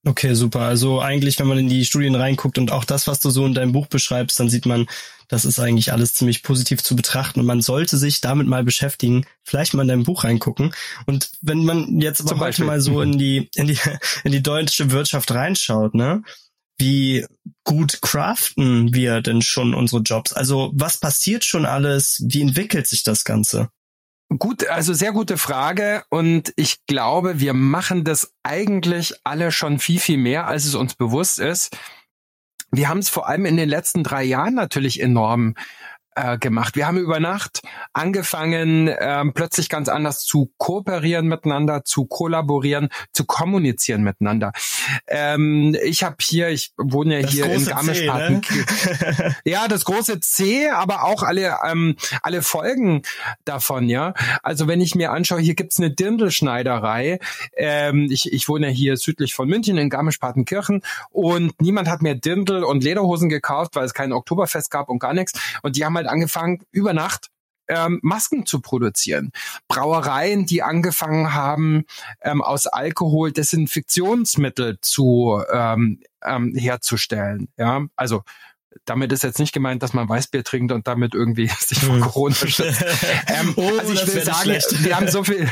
Okay, 0.06 0.36
super. 0.36 0.62
Also 0.62 1.02
eigentlich, 1.02 1.38
wenn 1.40 1.48
man 1.48 1.58
in 1.58 1.68
die 1.68 1.86
Studien 1.86 2.16
reinguckt 2.16 2.58
und 2.58 2.72
auch 2.72 2.86
das, 2.86 3.08
was 3.08 3.20
du 3.20 3.30
so 3.30 3.46
in 3.46 3.54
deinem 3.54 3.74
Buch 3.74 3.88
beschreibst, 3.88 4.40
dann 4.40 4.50
sieht 4.50 4.66
man, 4.66 4.88
das 5.28 5.44
ist 5.44 5.60
eigentlich 5.60 5.92
alles 5.92 6.14
ziemlich 6.14 6.44
positiv 6.44 6.82
zu 6.82 6.96
betrachten 6.96 7.42
und 7.42 7.46
man 7.46 7.62
sollte 7.62 7.98
sich 7.98 8.22
damit 8.22 8.48
mal 8.48 8.64
beschäftigen, 8.64 9.26
vielleicht 9.44 9.74
mal 9.74 9.82
in 9.82 9.90
dein 9.90 10.04
Buch 10.04 10.24
reingucken. 10.24 10.74
Und 11.06 11.32
wenn 11.42 11.66
man 11.66 12.00
jetzt 12.00 12.22
aber 12.22 12.40
heute 12.40 12.64
mal 12.64 12.80
so 12.80 13.02
in 13.02 13.18
die, 13.18 13.50
in 13.56 13.68
die, 13.68 13.78
in 14.24 14.32
die 14.32 14.44
deutsche 14.44 14.92
Wirtschaft 14.92 15.32
reinschaut, 15.32 15.94
ne? 15.94 16.24
Wie 16.80 17.26
gut 17.64 18.04
craften 18.04 18.94
wir 18.94 19.22
denn 19.22 19.42
schon 19.42 19.74
unsere 19.74 20.04
Jobs? 20.04 20.32
Also 20.32 20.72
was 20.76 21.00
passiert 21.00 21.44
schon 21.44 21.66
alles? 21.66 22.24
Wie 22.24 22.42
entwickelt 22.42 22.86
sich 22.86 23.02
das 23.04 23.24
Ganze? 23.24 23.70
Gut, 24.30 24.68
also 24.68 24.94
sehr 24.94 25.14
gute 25.14 25.38
Frage 25.38 26.04
und 26.10 26.52
ich 26.58 26.86
glaube, 26.86 27.40
wir 27.40 27.54
machen 27.54 28.04
das 28.04 28.34
eigentlich 28.44 29.14
alle 29.24 29.54
schon 29.54 29.80
viel, 29.80 30.02
viel 30.02 30.18
mehr, 30.18 30.48
als 30.48 30.66
es 30.66 30.76
uns 30.76 30.96
bewusst 30.96 31.40
ist. 31.40 31.78
Wir 32.70 32.90
haben 32.90 33.00
es 33.00 33.08
vor 33.08 33.30
allem 33.30 33.46
in 33.46 33.56
den 33.56 33.70
letzten 33.70 34.04
drei 34.04 34.26
Jahren 34.26 34.54
natürlich 34.54 35.00
enorm 35.00 35.56
äh, 36.18 36.38
gemacht. 36.38 36.76
Wir 36.76 36.88
haben 36.88 36.98
über 36.98 37.20
Nacht 37.20 37.62
angefangen, 37.94 38.90
ähm, 39.00 39.34
plötzlich 39.34 39.70
ganz 39.70 39.88
anders 39.88 40.26
zu 40.26 40.52
kooperieren 40.58 41.28
miteinander, 41.28 41.86
zu 41.86 42.06
kollaborieren, 42.06 42.90
zu 43.14 43.26
kommunizieren 43.26 44.02
miteinander. 44.02 44.52
Ähm, 45.08 45.78
ich 45.84 46.04
habe 46.04 46.16
hier, 46.22 46.50
ich 46.50 46.74
wohne 46.78 47.18
ja 47.18 47.22
das 47.22 47.32
hier 47.32 47.46
in 47.46 47.66
Garmisch-Partenkirchen. 47.66 48.66
Ne? 49.18 49.36
ja, 49.46 49.68
das 49.68 49.86
große 49.86 50.20
C, 50.20 50.70
aber 50.70 51.04
auch 51.04 51.22
alle 51.22 51.58
ähm, 51.64 51.96
alle 52.22 52.42
Folgen 52.42 53.04
davon, 53.46 53.88
ja. 53.88 54.14
Also 54.42 54.68
wenn 54.68 54.82
ich 54.82 54.96
mir 54.96 55.12
anschaue, 55.12 55.40
hier 55.40 55.56
gibt's 55.56 55.78
eine 55.78 55.92
Dirndlschneiderei. 55.92 57.20
Ähm, 57.56 58.08
ich, 58.10 58.34
ich 58.34 58.50
wohne 58.50 58.68
ja 58.68 58.74
hier 58.74 58.98
südlich 58.98 59.36
von 59.36 59.48
München 59.48 59.78
in 59.78 59.90
Garmisch-Partenkirchen 59.90 60.82
und 61.12 61.62
niemand 61.62 61.88
hat 61.90 62.02
mehr 62.02 62.16
Dirndl 62.16 62.64
und 62.64 62.84
Lederhosen 62.84 63.30
gekauft, 63.30 63.76
weil 63.76 63.86
es 63.86 63.94
kein 63.94 64.12
Oktoberfest 64.12 64.72
gab 64.72 64.90
und 64.90 65.00
gar 65.00 65.14
nichts. 65.14 65.40
Und 65.62 65.76
die 65.76 65.86
haben 65.86 65.96
halt 65.96 66.07
angefangen, 66.08 66.64
über 66.72 66.94
Nacht 66.94 67.30
ähm, 67.68 68.00
Masken 68.02 68.46
zu 68.46 68.62
produzieren. 68.62 69.32
Brauereien, 69.68 70.46
die 70.46 70.64
angefangen 70.64 71.34
haben, 71.34 71.86
ähm, 72.22 72.42
aus 72.42 72.68
Alkohol 72.68 73.32
Desinfektionsmittel 73.32 74.78
zu 74.82 75.42
ähm, 75.52 76.02
ähm, 76.24 76.56
herzustellen. 76.56 77.50
Ja, 77.58 77.86
also 77.96 78.24
damit 78.86 79.12
ist 79.12 79.24
jetzt 79.24 79.40
nicht 79.40 79.54
gemeint, 79.54 79.84
dass 79.84 79.94
man 79.94 80.08
Weißbier 80.08 80.44
trinkt 80.44 80.72
und 80.72 80.88
damit 80.88 81.14
irgendwie 81.14 81.48
sich 81.60 81.80
vor 81.80 81.96
hm. 81.96 82.02
Corona 82.02 82.36
schützt. 82.36 82.62
ähm, 83.28 83.54
oh, 83.56 83.78
also 83.80 83.94
ich 83.94 84.14
will 84.14 84.24
sagen, 84.24 84.52
wir 84.84 84.96
haben 84.96 85.08
so 85.10 85.24
viel, 85.24 85.50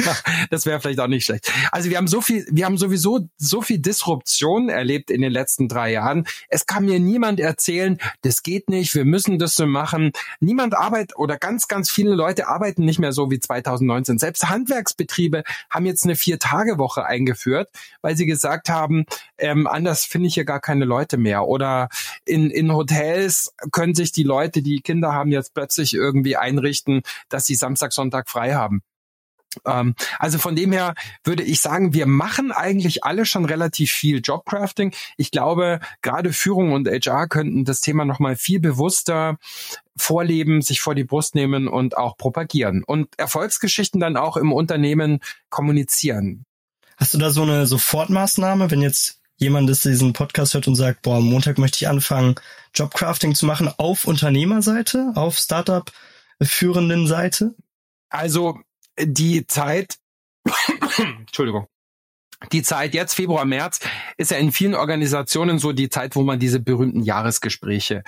das 0.50 0.66
wäre 0.66 0.80
vielleicht 0.80 1.00
auch 1.00 1.06
nicht 1.06 1.24
schlecht. 1.24 1.52
Also 1.72 1.90
wir 1.90 1.96
haben 1.96 2.08
so 2.08 2.20
viel, 2.20 2.46
wir 2.50 2.64
haben 2.64 2.78
sowieso 2.78 3.28
so 3.36 3.62
viel 3.62 3.78
Disruption 3.78 4.68
erlebt 4.68 5.10
in 5.10 5.20
den 5.20 5.32
letzten 5.32 5.68
drei 5.68 5.92
Jahren. 5.92 6.26
Es 6.48 6.66
kann 6.66 6.84
mir 6.84 7.00
niemand 7.00 7.40
erzählen, 7.40 7.98
das 8.22 8.42
geht 8.42 8.68
nicht, 8.68 8.94
wir 8.94 9.04
müssen 9.04 9.38
das 9.38 9.54
so 9.54 9.66
machen. 9.66 10.12
Niemand 10.40 10.76
arbeitet 10.76 11.16
oder 11.16 11.36
ganz, 11.36 11.68
ganz 11.68 11.90
viele 11.90 12.14
Leute 12.14 12.48
arbeiten 12.48 12.84
nicht 12.84 12.98
mehr 12.98 13.12
so 13.12 13.30
wie 13.30 13.40
2019. 13.40 14.18
Selbst 14.18 14.48
Handwerksbetriebe 14.48 15.44
haben 15.68 15.86
jetzt 15.86 16.04
eine 16.04 16.16
Vier-Tage-Woche 16.16 17.04
eingeführt, 17.04 17.70
weil 18.02 18.16
sie 18.16 18.26
gesagt 18.26 18.68
haben, 18.68 19.04
ähm, 19.38 19.66
anders 19.66 20.04
finde 20.04 20.28
ich 20.28 20.34
hier 20.34 20.44
gar 20.44 20.60
keine 20.60 20.84
Leute 20.84 21.16
mehr. 21.16 21.46
Oder 21.46 21.88
in, 22.24 22.50
in 22.50 22.72
Hotels 22.72 23.52
können 23.72 23.94
sich 23.94 24.12
die 24.12 24.22
Leute, 24.22 24.62
die 24.62 24.80
Kinder 24.80 25.12
haben, 25.12 25.30
jetzt 25.30 25.54
plötzlich 25.54 25.94
irgendwie 25.94 26.36
einrichten, 26.36 27.02
dass 27.28 27.46
sie 27.46 27.54
Samstag, 27.54 27.92
Sonntag 27.92 28.28
frei 28.28 28.54
haben. 28.54 28.82
Ähm, 29.64 29.94
also 30.18 30.38
von 30.38 30.56
dem 30.56 30.72
her 30.72 30.94
würde 31.24 31.42
ich 31.42 31.60
sagen, 31.60 31.94
wir 31.94 32.06
machen 32.06 32.52
eigentlich 32.52 33.04
alle 33.04 33.26
schon 33.26 33.44
relativ 33.44 33.90
viel 33.90 34.20
Jobcrafting. 34.20 34.94
Ich 35.16 35.30
glaube, 35.30 35.80
gerade 36.02 36.32
Führung 36.32 36.72
und 36.72 36.88
HR 36.88 37.28
könnten 37.28 37.64
das 37.64 37.80
Thema 37.80 38.04
nochmal 38.04 38.36
viel 38.36 38.60
bewusster 38.60 39.38
vorleben, 39.96 40.62
sich 40.62 40.80
vor 40.80 40.94
die 40.94 41.04
Brust 41.04 41.34
nehmen 41.34 41.68
und 41.68 41.96
auch 41.96 42.16
propagieren 42.16 42.84
und 42.84 43.18
Erfolgsgeschichten 43.18 44.00
dann 44.00 44.16
auch 44.16 44.36
im 44.36 44.52
Unternehmen 44.52 45.20
kommunizieren. 45.50 46.44
Hast 46.96 47.14
du 47.14 47.18
da 47.18 47.30
so 47.30 47.42
eine 47.42 47.66
Sofortmaßnahme, 47.66 48.70
wenn 48.70 48.82
jetzt 48.82 49.20
jemand 49.36 49.68
diesen 49.70 50.12
Podcast 50.12 50.54
hört 50.54 50.68
und 50.68 50.76
sagt, 50.76 51.02
boah, 51.02 51.16
am 51.16 51.24
Montag 51.24 51.58
möchte 51.58 51.78
ich 51.82 51.88
anfangen, 51.88 52.34
Jobcrafting 52.74 53.34
zu 53.34 53.46
machen 53.46 53.70
auf 53.78 54.06
Unternehmerseite, 54.06 55.12
auf 55.14 55.38
Startup 55.38 55.90
führenden 56.42 57.06
Seite? 57.06 57.54
Also 58.10 58.58
die 59.04 59.46
Zeit, 59.46 59.96
Entschuldigung, 60.98 61.66
die 62.52 62.62
Zeit 62.62 62.94
jetzt, 62.94 63.14
Februar, 63.14 63.44
März, 63.44 63.80
ist 64.16 64.30
ja 64.30 64.38
in 64.38 64.50
vielen 64.50 64.74
Organisationen 64.74 65.58
so 65.58 65.72
die 65.72 65.90
Zeit, 65.90 66.16
wo 66.16 66.22
man 66.22 66.38
diese 66.38 66.58
berühmten 66.58 67.02
Jahresgespräche 67.02 68.02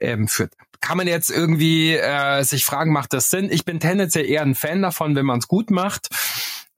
ähm, 0.00 0.26
führt. 0.26 0.54
Kann 0.80 0.96
man 0.96 1.06
jetzt 1.06 1.30
irgendwie 1.30 1.94
äh, 1.94 2.42
sich 2.42 2.64
fragen, 2.64 2.92
macht 2.92 3.12
das 3.12 3.30
Sinn? 3.30 3.50
Ich 3.50 3.64
bin 3.64 3.80
tendenziell 3.80 4.24
eher 4.24 4.42
ein 4.42 4.54
Fan 4.54 4.82
davon, 4.82 5.16
wenn 5.16 5.26
man 5.26 5.38
es 5.38 5.48
gut 5.48 5.70
macht. 5.70 6.08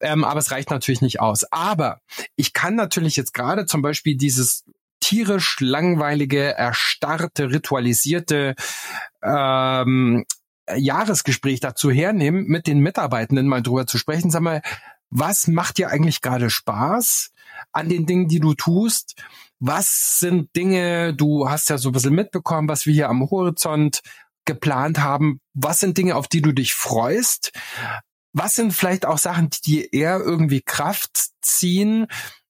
Ähm, 0.00 0.24
aber 0.24 0.40
es 0.40 0.50
reicht 0.50 0.70
natürlich 0.70 1.00
nicht 1.00 1.20
aus. 1.20 1.44
Aber 1.52 2.00
ich 2.34 2.52
kann 2.52 2.74
natürlich 2.74 3.16
jetzt 3.16 3.34
gerade 3.34 3.66
zum 3.66 3.82
Beispiel 3.82 4.16
dieses 4.16 4.64
tierisch 5.00 5.58
langweilige, 5.60 6.54
erstarrte, 6.56 7.50
ritualisierte 7.50 8.54
ähm, 9.22 10.24
Jahresgespräch 10.74 11.60
dazu 11.60 11.90
hernehmen, 11.90 12.46
mit 12.46 12.66
den 12.66 12.80
Mitarbeitenden 12.80 13.46
mal 13.46 13.62
drüber 13.62 13.86
zu 13.86 13.98
sprechen. 13.98 14.30
Sag 14.30 14.42
mal, 14.42 14.62
was 15.10 15.46
macht 15.46 15.78
dir 15.78 15.90
eigentlich 15.90 16.20
gerade 16.20 16.50
Spaß 16.50 17.30
an 17.72 17.88
den 17.88 18.06
Dingen, 18.06 18.28
die 18.28 18.40
du 18.40 18.54
tust? 18.54 19.14
Was 19.58 20.18
sind 20.18 20.54
Dinge, 20.56 21.14
du 21.14 21.48
hast 21.48 21.70
ja 21.70 21.78
so 21.78 21.90
ein 21.90 21.92
bisschen 21.92 22.14
mitbekommen, 22.14 22.68
was 22.68 22.86
wir 22.86 22.92
hier 22.92 23.08
am 23.08 23.30
Horizont 23.30 24.02
geplant 24.46 25.00
haben. 25.00 25.40
Was 25.52 25.80
sind 25.80 25.98
Dinge, 25.98 26.16
auf 26.16 26.28
die 26.28 26.40
du 26.40 26.52
dich 26.52 26.72
freust? 26.72 27.52
Was 28.32 28.54
sind 28.54 28.72
vielleicht 28.72 29.04
auch 29.04 29.18
Sachen, 29.18 29.50
die 29.50 29.60
dir 29.60 29.92
eher 29.92 30.20
irgendwie 30.20 30.62
Kraft 30.62 31.30
ziehen? 31.42 32.06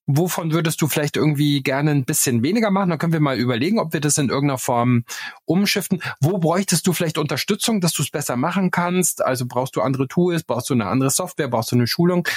Wovon 0.07 0.53
würdest 0.53 0.81
du 0.81 0.87
vielleicht 0.87 1.16
irgendwie 1.16 1.62
gerne 1.62 1.90
ein 1.90 2.05
bisschen 2.05 2.42
weniger 2.42 2.71
machen? 2.71 2.90
Dann 2.90 2.99
können 2.99 3.12
wir 3.12 3.21
mal 3.21 3.37
überlegen, 3.37 3.81
ob 3.81 3.92
wir 3.92 4.01
das 4.01 4.19
in 4.19 4.29
irgendeiner 4.29 4.59
Form 4.59 5.05
umschiften. 5.45 6.01
Wo 6.21 6.38
bräuchtest 6.38 6.87
du 6.87 6.92
vielleicht 6.92 7.19
Unterstützung, 7.19 7.81
dass 7.81 7.92
du 7.92 8.03
es 8.03 8.11
besser 8.11 8.37
machen 8.37 8.71
kannst? 8.71 9.25
Also 9.25 9.47
brauchst 9.47 9.75
du 9.75 9.81
andere 9.81 10.07
Tools, 10.07 10.45
brauchst 10.45 10.71
du 10.71 10.75
eine 10.75 10.87
andere 10.87 11.11
Software, 11.11 11.49
brauchst 11.49 11.73
du 11.73 11.77
eine 11.77 11.88
Schulung? 11.88 12.29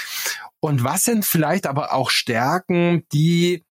Und 0.60 0.84
was 0.84 1.04
sind 1.06 1.26
vielleicht 1.26 1.68
aber 1.68 1.94
auch 1.94 2.10
Stärken, 2.10 3.04
die 3.14 3.64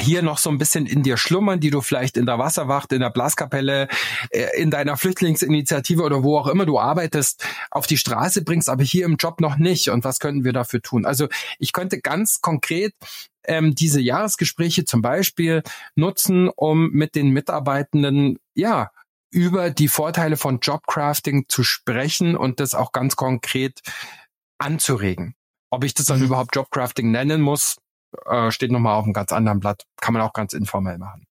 hier 0.00 0.22
noch 0.22 0.38
so 0.38 0.50
ein 0.50 0.58
bisschen 0.58 0.86
in 0.86 1.02
dir 1.02 1.16
schlummern, 1.16 1.60
die 1.60 1.70
du 1.70 1.80
vielleicht 1.80 2.16
in 2.16 2.26
der 2.26 2.38
Wasserwacht, 2.38 2.92
in 2.92 3.00
der 3.00 3.10
Blaskapelle, 3.10 3.88
äh, 4.30 4.60
in 4.60 4.70
deiner 4.70 4.96
Flüchtlingsinitiative 4.96 6.02
oder 6.02 6.22
wo 6.22 6.38
auch 6.38 6.48
immer 6.48 6.66
du 6.66 6.78
arbeitest, 6.78 7.46
auf 7.70 7.86
die 7.86 7.96
Straße 7.96 8.42
bringst, 8.42 8.68
aber 8.68 8.82
hier 8.82 9.04
im 9.04 9.16
Job 9.16 9.40
noch 9.40 9.56
nicht. 9.56 9.88
Und 9.90 10.04
was 10.04 10.18
könnten 10.18 10.44
wir 10.44 10.52
dafür 10.52 10.82
tun? 10.82 11.06
Also 11.06 11.28
ich 11.58 11.72
könnte 11.72 12.00
ganz 12.00 12.40
konkret 12.40 12.94
ähm, 13.46 13.74
diese 13.74 14.00
Jahresgespräche 14.00 14.84
zum 14.84 15.02
Beispiel 15.02 15.62
nutzen, 15.94 16.48
um 16.48 16.90
mit 16.90 17.14
den 17.14 17.30
Mitarbeitenden, 17.30 18.38
ja, 18.54 18.90
über 19.30 19.70
die 19.70 19.88
Vorteile 19.88 20.36
von 20.36 20.60
Jobcrafting 20.60 21.46
zu 21.48 21.64
sprechen 21.64 22.36
und 22.36 22.60
das 22.60 22.74
auch 22.74 22.92
ganz 22.92 23.16
konkret 23.16 23.80
anzuregen. 24.58 25.34
Ob 25.70 25.82
ich 25.82 25.94
das 25.94 26.06
dann 26.06 26.20
mhm. 26.20 26.26
überhaupt 26.26 26.54
Jobcrafting 26.54 27.10
nennen 27.10 27.40
muss, 27.40 27.76
äh, 28.26 28.50
steht 28.50 28.70
nochmal 28.70 28.94
auf 28.94 29.04
einem 29.04 29.12
ganz 29.12 29.32
anderen 29.32 29.60
Blatt. 29.60 29.84
Kann 30.00 30.14
man 30.14 30.22
auch 30.22 30.32
ganz 30.32 30.52
informell 30.52 30.98
machen. 30.98 31.26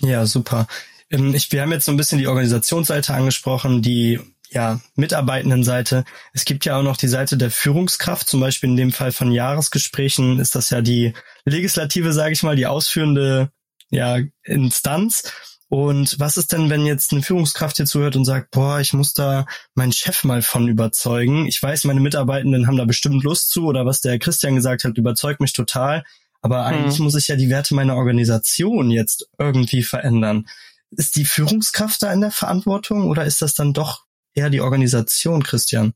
Ja, 0.00 0.26
super. 0.26 0.66
Ähm, 1.10 1.34
ich, 1.34 1.52
wir 1.52 1.62
haben 1.62 1.72
jetzt 1.72 1.84
so 1.84 1.92
ein 1.92 1.96
bisschen 1.96 2.18
die 2.18 2.28
Organisationsseite 2.28 3.14
angesprochen, 3.14 3.82
die 3.82 4.20
ja, 4.50 4.80
Mitarbeitendenseite. 4.94 6.04
Es 6.32 6.44
gibt 6.44 6.64
ja 6.64 6.78
auch 6.78 6.82
noch 6.82 6.96
die 6.96 7.08
Seite 7.08 7.36
der 7.36 7.50
Führungskraft, 7.50 8.28
zum 8.28 8.40
Beispiel 8.40 8.70
in 8.70 8.76
dem 8.76 8.92
Fall 8.92 9.10
von 9.10 9.32
Jahresgesprächen 9.32 10.38
ist 10.38 10.54
das 10.54 10.70
ja 10.70 10.80
die 10.80 11.12
Legislative, 11.44 12.12
sage 12.12 12.32
ich 12.32 12.42
mal, 12.42 12.56
die 12.56 12.66
ausführende 12.66 13.50
ja, 13.90 14.18
Instanz. 14.44 15.32
Und 15.68 16.20
was 16.20 16.36
ist 16.36 16.52
denn, 16.52 16.70
wenn 16.70 16.86
jetzt 16.86 17.10
eine 17.10 17.22
Führungskraft 17.22 17.78
hier 17.78 17.86
zuhört 17.86 18.14
und 18.14 18.24
sagt, 18.24 18.52
boah, 18.52 18.78
ich 18.78 18.92
muss 18.92 19.12
da 19.12 19.46
meinen 19.74 19.92
Chef 19.92 20.22
mal 20.22 20.40
von 20.40 20.68
überzeugen. 20.68 21.46
Ich 21.46 21.60
weiß, 21.60 21.84
meine 21.84 22.00
Mitarbeitenden 22.00 22.68
haben 22.68 22.76
da 22.76 22.84
bestimmt 22.84 23.24
Lust 23.24 23.50
zu 23.50 23.66
oder 23.66 23.84
was 23.84 24.00
der 24.00 24.18
Christian 24.20 24.54
gesagt 24.54 24.84
hat, 24.84 24.98
überzeugt 24.98 25.40
mich 25.40 25.52
total. 25.52 26.04
Aber 26.44 26.66
eigentlich 26.66 26.98
mhm. 26.98 27.06
muss 27.06 27.14
ich 27.14 27.28
ja 27.28 27.36
die 27.36 27.48
Werte 27.48 27.74
meiner 27.74 27.96
Organisation 27.96 28.90
jetzt 28.90 29.30
irgendwie 29.38 29.82
verändern. 29.82 30.46
Ist 30.90 31.16
die 31.16 31.24
Führungskraft 31.24 32.02
da 32.02 32.12
in 32.12 32.20
der 32.20 32.30
Verantwortung 32.30 33.08
oder 33.08 33.24
ist 33.24 33.40
das 33.40 33.54
dann 33.54 33.72
doch 33.72 34.04
eher 34.34 34.50
die 34.50 34.60
Organisation, 34.60 35.42
Christian? 35.42 35.94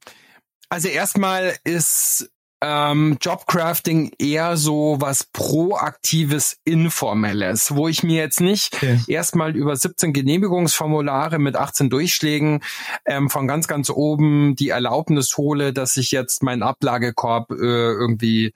Also 0.70 0.88
erstmal 0.88 1.54
ist 1.64 2.30
ähm, 2.62 3.18
Jobcrafting 3.20 4.12
eher 4.18 4.56
so 4.56 4.96
was 4.98 5.24
proaktives, 5.24 6.56
informelles, 6.64 7.74
wo 7.76 7.87
ich 7.87 8.02
mir 8.02 8.16
jetzt 8.16 8.40
nicht 8.40 8.74
okay. 8.74 9.00
erstmal 9.06 9.54
über 9.54 9.76
17 9.76 10.14
Genehmigungsformulare 10.14 11.38
mit 11.38 11.56
18 11.56 11.90
Durchschlägen 11.90 12.62
ähm, 13.04 13.28
von 13.28 13.46
ganz, 13.46 13.68
ganz 13.68 13.90
oben 13.90 14.56
die 14.56 14.70
Erlaubnis 14.70 15.37
hole, 15.37 15.74
dass 15.74 15.98
ich 15.98 16.11
jetzt 16.11 16.42
meinen 16.42 16.62
Ablagekorb 16.62 17.50
äh, 17.50 17.54
irgendwie 17.54 18.54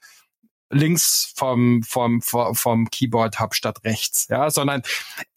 links 0.72 1.32
vom, 1.36 1.82
vom, 1.82 2.20
vom, 2.22 2.54
vom 2.54 2.90
Keyboard 2.90 3.38
habe 3.38 3.54
statt 3.54 3.84
rechts, 3.84 4.26
ja, 4.28 4.50
sondern 4.50 4.82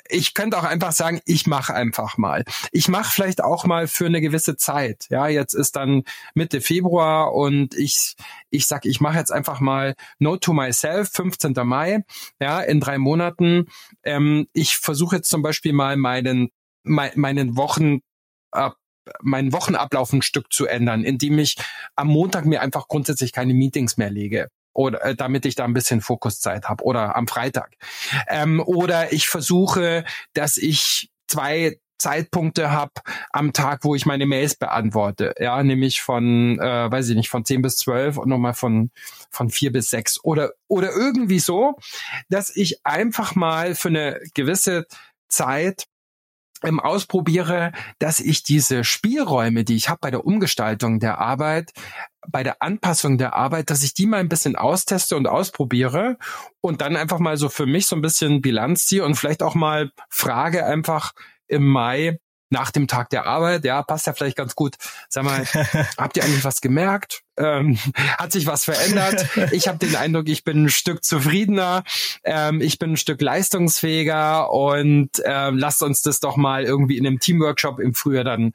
ich 0.07 0.33
könnte 0.33 0.57
auch 0.57 0.63
einfach 0.63 0.91
sagen, 0.91 1.19
ich 1.25 1.47
mache 1.47 1.73
einfach 1.73 2.17
mal. 2.17 2.43
Ich 2.71 2.87
mache 2.87 3.11
vielleicht 3.11 3.43
auch 3.43 3.65
mal 3.65 3.87
für 3.87 4.05
eine 4.05 4.21
gewisse 4.21 4.55
Zeit. 4.55 5.07
Ja, 5.09 5.27
jetzt 5.27 5.53
ist 5.53 5.75
dann 5.75 6.03
Mitte 6.35 6.61
Februar 6.61 7.33
und 7.33 7.73
ich 7.75 8.15
ich 8.49 8.67
sag, 8.67 8.85
ich 8.85 9.01
mache 9.01 9.17
jetzt 9.17 9.31
einfach 9.31 9.59
mal 9.59 9.95
Note 10.19 10.41
to 10.41 10.53
Myself, 10.53 11.09
15. 11.11 11.53
Mai, 11.63 12.03
ja, 12.39 12.61
in 12.61 12.79
drei 12.79 12.97
Monaten. 12.97 13.65
Ähm, 14.03 14.47
ich 14.53 14.77
versuche 14.77 15.17
jetzt 15.17 15.29
zum 15.29 15.41
Beispiel 15.41 15.73
mal 15.73 15.97
meinen 15.97 16.49
mein, 16.83 17.11
meinen 17.15 17.57
Wochen 17.57 18.01
meinen 19.21 19.53
Wochenablauf 19.53 20.13
ein 20.13 20.21
Stück 20.21 20.51
zu 20.51 20.65
ändern, 20.65 21.03
indem 21.03 21.37
ich 21.37 21.57
am 21.95 22.07
Montag 22.07 22.45
mir 22.45 22.61
einfach 22.61 22.87
grundsätzlich 22.87 23.33
keine 23.33 23.53
Meetings 23.53 23.97
mehr 23.97 24.09
lege 24.09 24.49
oder 24.75 25.03
äh, 25.03 25.15
damit 25.15 25.45
ich 25.45 25.55
da 25.55 25.63
ein 25.65 25.73
bisschen 25.73 26.01
Fokuszeit 26.01 26.65
habe 26.65 26.83
oder 26.83 27.15
am 27.15 27.27
Freitag. 27.27 27.71
Ähm, 28.27 28.59
oder 28.59 29.13
ich 29.13 29.27
versuche, 29.27 30.03
dass 30.33 30.57
ich 30.57 31.09
zwei 31.27 31.79
Zeitpunkte 31.97 32.71
habe 32.71 32.91
am 33.31 33.53
Tag, 33.53 33.83
wo 33.83 33.95
ich 33.95 34.05
meine 34.05 34.25
Mails 34.25 34.55
beantworte. 34.55 35.33
Ja, 35.39 35.63
nämlich 35.63 36.01
von, 36.01 36.59
äh, 36.59 36.91
weiß 36.91 37.09
ich 37.09 37.15
nicht, 37.15 37.29
von 37.29 37.45
10 37.45 37.61
bis 37.61 37.77
12 37.77 38.17
und 38.17 38.29
nochmal 38.29 38.53
von, 38.53 38.91
von 39.31 39.49
4 39.49 39.71
bis 39.71 39.89
6. 39.89 40.23
Oder, 40.23 40.51
oder 40.67 40.91
irgendwie 40.91 41.39
so, 41.39 41.75
dass 42.29 42.55
ich 42.55 42.85
einfach 42.85 43.35
mal 43.35 43.75
für 43.75 43.87
eine 43.87 44.19
gewisse 44.33 44.85
Zeit 45.29 45.85
ähm, 46.63 46.79
ausprobiere, 46.79 47.71
dass 47.99 48.19
ich 48.19 48.43
diese 48.43 48.83
Spielräume, 48.83 49.63
die 49.63 49.75
ich 49.75 49.89
habe 49.89 49.99
bei 50.01 50.11
der 50.11 50.25
Umgestaltung 50.25 50.99
der 50.99 51.19
Arbeit, 51.19 51.71
bei 52.29 52.43
der 52.43 52.61
Anpassung 52.61 53.17
der 53.17 53.35
Arbeit, 53.35 53.69
dass 53.69 53.83
ich 53.83 53.93
die 53.93 54.05
mal 54.05 54.19
ein 54.19 54.29
bisschen 54.29 54.55
austeste 54.55 55.15
und 55.15 55.27
ausprobiere 55.27 56.17
und 56.61 56.81
dann 56.81 56.95
einfach 56.95 57.19
mal 57.19 57.37
so 57.37 57.49
für 57.49 57.65
mich 57.65 57.87
so 57.87 57.95
ein 57.95 58.01
bisschen 58.01 58.41
Bilanz 58.41 58.85
ziehe 58.85 59.03
und 59.03 59.15
vielleicht 59.15 59.43
auch 59.43 59.55
mal 59.55 59.91
frage 60.09 60.65
einfach 60.65 61.13
im 61.47 61.65
Mai, 61.65 62.19
nach 62.49 62.71
dem 62.71 62.87
Tag 62.87 63.09
der 63.09 63.25
Arbeit, 63.25 63.65
ja, 63.65 63.81
passt 63.81 64.07
ja 64.07 64.13
vielleicht 64.13 64.37
ganz 64.37 64.55
gut. 64.55 64.75
Sag 65.09 65.23
mal, 65.23 65.45
habt 65.97 66.15
ihr 66.15 66.23
eigentlich 66.23 66.43
was 66.43 66.61
gemerkt? 66.61 67.21
Ähm, 67.37 67.77
hat 68.17 68.31
sich 68.31 68.45
was 68.45 68.65
verändert? 68.65 69.27
Ich 69.51 69.67
habe 69.67 69.77
den 69.77 69.95
Eindruck, 69.95 70.29
ich 70.29 70.43
bin 70.43 70.65
ein 70.65 70.69
Stück 70.69 71.03
zufriedener, 71.03 71.83
ähm, 72.23 72.61
ich 72.61 72.79
bin 72.79 72.93
ein 72.93 72.97
Stück 72.97 73.21
leistungsfähiger 73.21 74.51
und 74.51 75.09
ähm, 75.25 75.57
lasst 75.57 75.81
uns 75.83 76.01
das 76.01 76.19
doch 76.19 76.37
mal 76.37 76.63
irgendwie 76.63 76.97
in 76.97 77.05
einem 77.05 77.19
Teamworkshop 77.19 77.79
im 77.79 77.93
Frühjahr 77.93 78.23
dann 78.23 78.53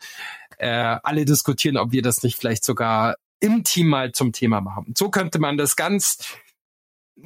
äh, 0.59 0.97
alle 1.03 1.25
diskutieren, 1.25 1.77
ob 1.77 1.93
wir 1.93 2.03
das 2.03 2.23
nicht 2.23 2.39
vielleicht 2.39 2.65
sogar 2.65 3.17
im 3.41 3.65
Team 3.65 3.89
mal 3.89 4.13
zum 4.13 4.33
Thema 4.33 4.61
machen. 4.61 4.95
So 4.97 5.11
könnte 5.11 5.39
man 5.39 5.57
das 5.57 5.77
ganz, 5.77 6.37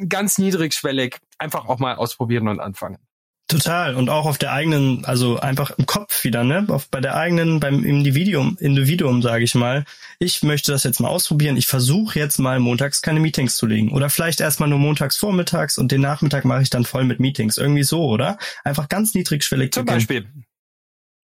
ganz 0.08 0.38
niedrigschwellig 0.38 1.18
einfach 1.38 1.66
auch 1.66 1.78
mal 1.78 1.96
ausprobieren 1.96 2.48
und 2.48 2.60
anfangen. 2.60 2.98
Total. 3.46 3.94
Und 3.94 4.08
auch 4.08 4.24
auf 4.24 4.38
der 4.38 4.52
eigenen, 4.52 5.04
also 5.04 5.38
einfach 5.38 5.70
im 5.72 5.84
Kopf 5.84 6.24
wieder, 6.24 6.44
ne? 6.44 6.64
Auf, 6.68 6.88
bei 6.88 7.02
der 7.02 7.14
eigenen, 7.14 7.60
beim 7.60 7.84
Individuum, 7.84 8.56
Individuum, 8.58 9.20
sage 9.20 9.44
ich 9.44 9.54
mal. 9.54 9.84
Ich 10.18 10.42
möchte 10.42 10.72
das 10.72 10.82
jetzt 10.82 10.98
mal 10.98 11.08
ausprobieren. 11.08 11.58
Ich 11.58 11.66
versuche 11.66 12.18
jetzt 12.18 12.38
mal 12.38 12.58
montags 12.58 13.02
keine 13.02 13.20
Meetings 13.20 13.56
zu 13.56 13.66
legen. 13.66 13.92
Oder 13.92 14.08
vielleicht 14.08 14.40
erstmal 14.40 14.70
nur 14.70 14.78
montags 14.78 15.18
vormittags 15.18 15.76
und 15.76 15.92
den 15.92 16.00
Nachmittag 16.00 16.46
mache 16.46 16.62
ich 16.62 16.70
dann 16.70 16.86
voll 16.86 17.04
mit 17.04 17.20
Meetings. 17.20 17.58
Irgendwie 17.58 17.82
so, 17.82 18.06
oder? 18.06 18.38
Einfach 18.64 18.88
ganz 18.88 19.12
niedrigschwellig. 19.12 19.72
Zum 19.72 19.84
Beispiel. 19.84 20.26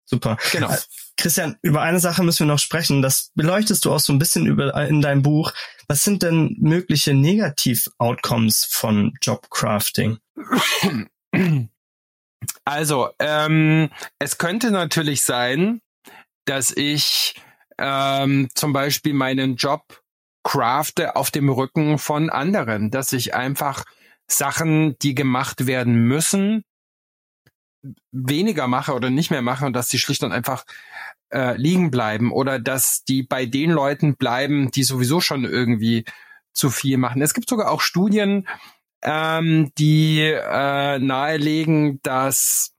Super. 0.06 0.38
Genau. 0.52 0.74
Christian, 1.16 1.56
über 1.62 1.82
eine 1.82 1.98
Sache 1.98 2.22
müssen 2.22 2.46
wir 2.46 2.52
noch 2.52 2.58
sprechen. 2.58 3.02
Das 3.02 3.30
beleuchtest 3.34 3.84
du 3.84 3.92
auch 3.92 4.00
so 4.00 4.12
ein 4.12 4.18
bisschen 4.18 4.46
über, 4.46 4.74
in 4.86 5.00
deinem 5.00 5.22
Buch. 5.22 5.52
Was 5.88 6.04
sind 6.04 6.22
denn 6.22 6.56
mögliche 6.58 7.14
Negativ-Outcomes 7.14 8.66
von 8.70 9.14
Jobcrafting? 9.22 10.18
Also, 12.64 13.10
ähm, 13.18 13.90
es 14.18 14.38
könnte 14.38 14.70
natürlich 14.70 15.22
sein, 15.22 15.80
dass 16.44 16.70
ich 16.70 17.34
ähm, 17.78 18.48
zum 18.54 18.72
Beispiel 18.72 19.14
meinen 19.14 19.56
Job 19.56 20.02
crafte 20.44 21.16
auf 21.16 21.30
dem 21.30 21.48
Rücken 21.48 21.98
von 21.98 22.30
anderen, 22.30 22.90
dass 22.90 23.12
ich 23.12 23.34
einfach 23.34 23.84
Sachen, 24.28 24.96
die 25.00 25.14
gemacht 25.14 25.66
werden 25.66 25.94
müssen, 26.06 26.64
weniger 28.12 28.66
mache 28.66 28.94
oder 28.94 29.10
nicht 29.10 29.30
mehr 29.30 29.42
mache 29.42 29.66
und 29.66 29.72
dass 29.72 29.88
die 29.88 29.98
schlicht 29.98 30.22
und 30.22 30.32
einfach 30.32 30.64
äh, 31.32 31.56
liegen 31.56 31.90
bleiben 31.90 32.32
oder 32.32 32.58
dass 32.58 33.04
die 33.04 33.22
bei 33.22 33.46
den 33.46 33.70
Leuten 33.70 34.16
bleiben, 34.16 34.70
die 34.70 34.84
sowieso 34.84 35.20
schon 35.20 35.44
irgendwie 35.44 36.04
zu 36.52 36.70
viel 36.70 36.98
machen. 36.98 37.22
Es 37.22 37.34
gibt 37.34 37.48
sogar 37.48 37.70
auch 37.70 37.80
Studien, 37.80 38.48
ähm, 39.02 39.72
die 39.78 40.20
äh, 40.20 40.98
nahelegen, 40.98 42.00
dass 42.02 42.72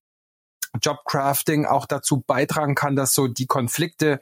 Jobcrafting 0.81 1.65
auch 1.65 1.85
dazu 1.85 2.23
beitragen 2.25 2.75
kann, 2.75 2.95
dass 2.95 3.13
so 3.13 3.27
die 3.27 3.47
Konflikte 3.47 4.19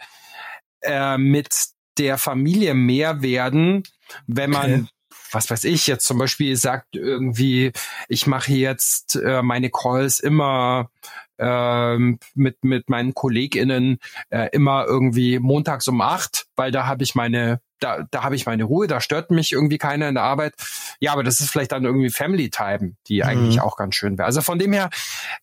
äh, 0.81 1.17
mit 1.17 1.69
der 1.97 2.17
Familie 2.17 2.73
mehr 2.73 3.21
werden, 3.21 3.83
wenn 4.27 4.51
man 4.51 4.73
okay 4.73 4.94
was 5.35 5.49
weiß 5.49 5.65
ich, 5.65 5.87
jetzt 5.87 6.05
zum 6.05 6.17
Beispiel 6.17 6.55
sagt 6.55 6.95
irgendwie, 6.95 7.71
ich 8.07 8.25
mache 8.25 8.53
jetzt 8.53 9.15
äh, 9.17 9.41
meine 9.41 9.69
Calls 9.69 10.19
immer 10.19 10.89
ähm, 11.37 12.19
mit, 12.33 12.63
mit 12.63 12.89
meinen 12.89 13.13
KollegInnen 13.13 13.99
äh, 14.29 14.49
immer 14.51 14.85
irgendwie 14.85 15.39
montags 15.39 15.87
um 15.87 16.01
acht, 16.01 16.47
weil 16.55 16.71
da 16.71 16.87
habe 16.87 17.03
ich 17.03 17.13
meine 17.13 17.59
da, 17.79 18.05
da 18.09 18.23
habe 18.23 18.35
ich 18.35 18.45
meine 18.45 18.63
Ruhe, 18.63 18.87
da 18.87 19.01
stört 19.01 19.31
mich 19.31 19.51
irgendwie 19.51 19.77
keiner 19.77 20.07
in 20.07 20.15
der 20.15 20.23
Arbeit. 20.23 20.53
Ja, 20.99 21.11
aber 21.11 21.23
das 21.23 21.41
ist 21.41 21.51
vielleicht 21.51 21.73
dann 21.73 21.83
irgendwie 21.83 22.09
Family 22.09 22.49
Time, 22.49 22.93
die 23.07 23.17
mhm. 23.21 23.27
eigentlich 23.27 23.61
auch 23.61 23.75
ganz 23.75 23.95
schön 23.95 24.17
wäre. 24.17 24.25
Also 24.25 24.41
von 24.41 24.59
dem 24.59 24.73
her, 24.73 24.89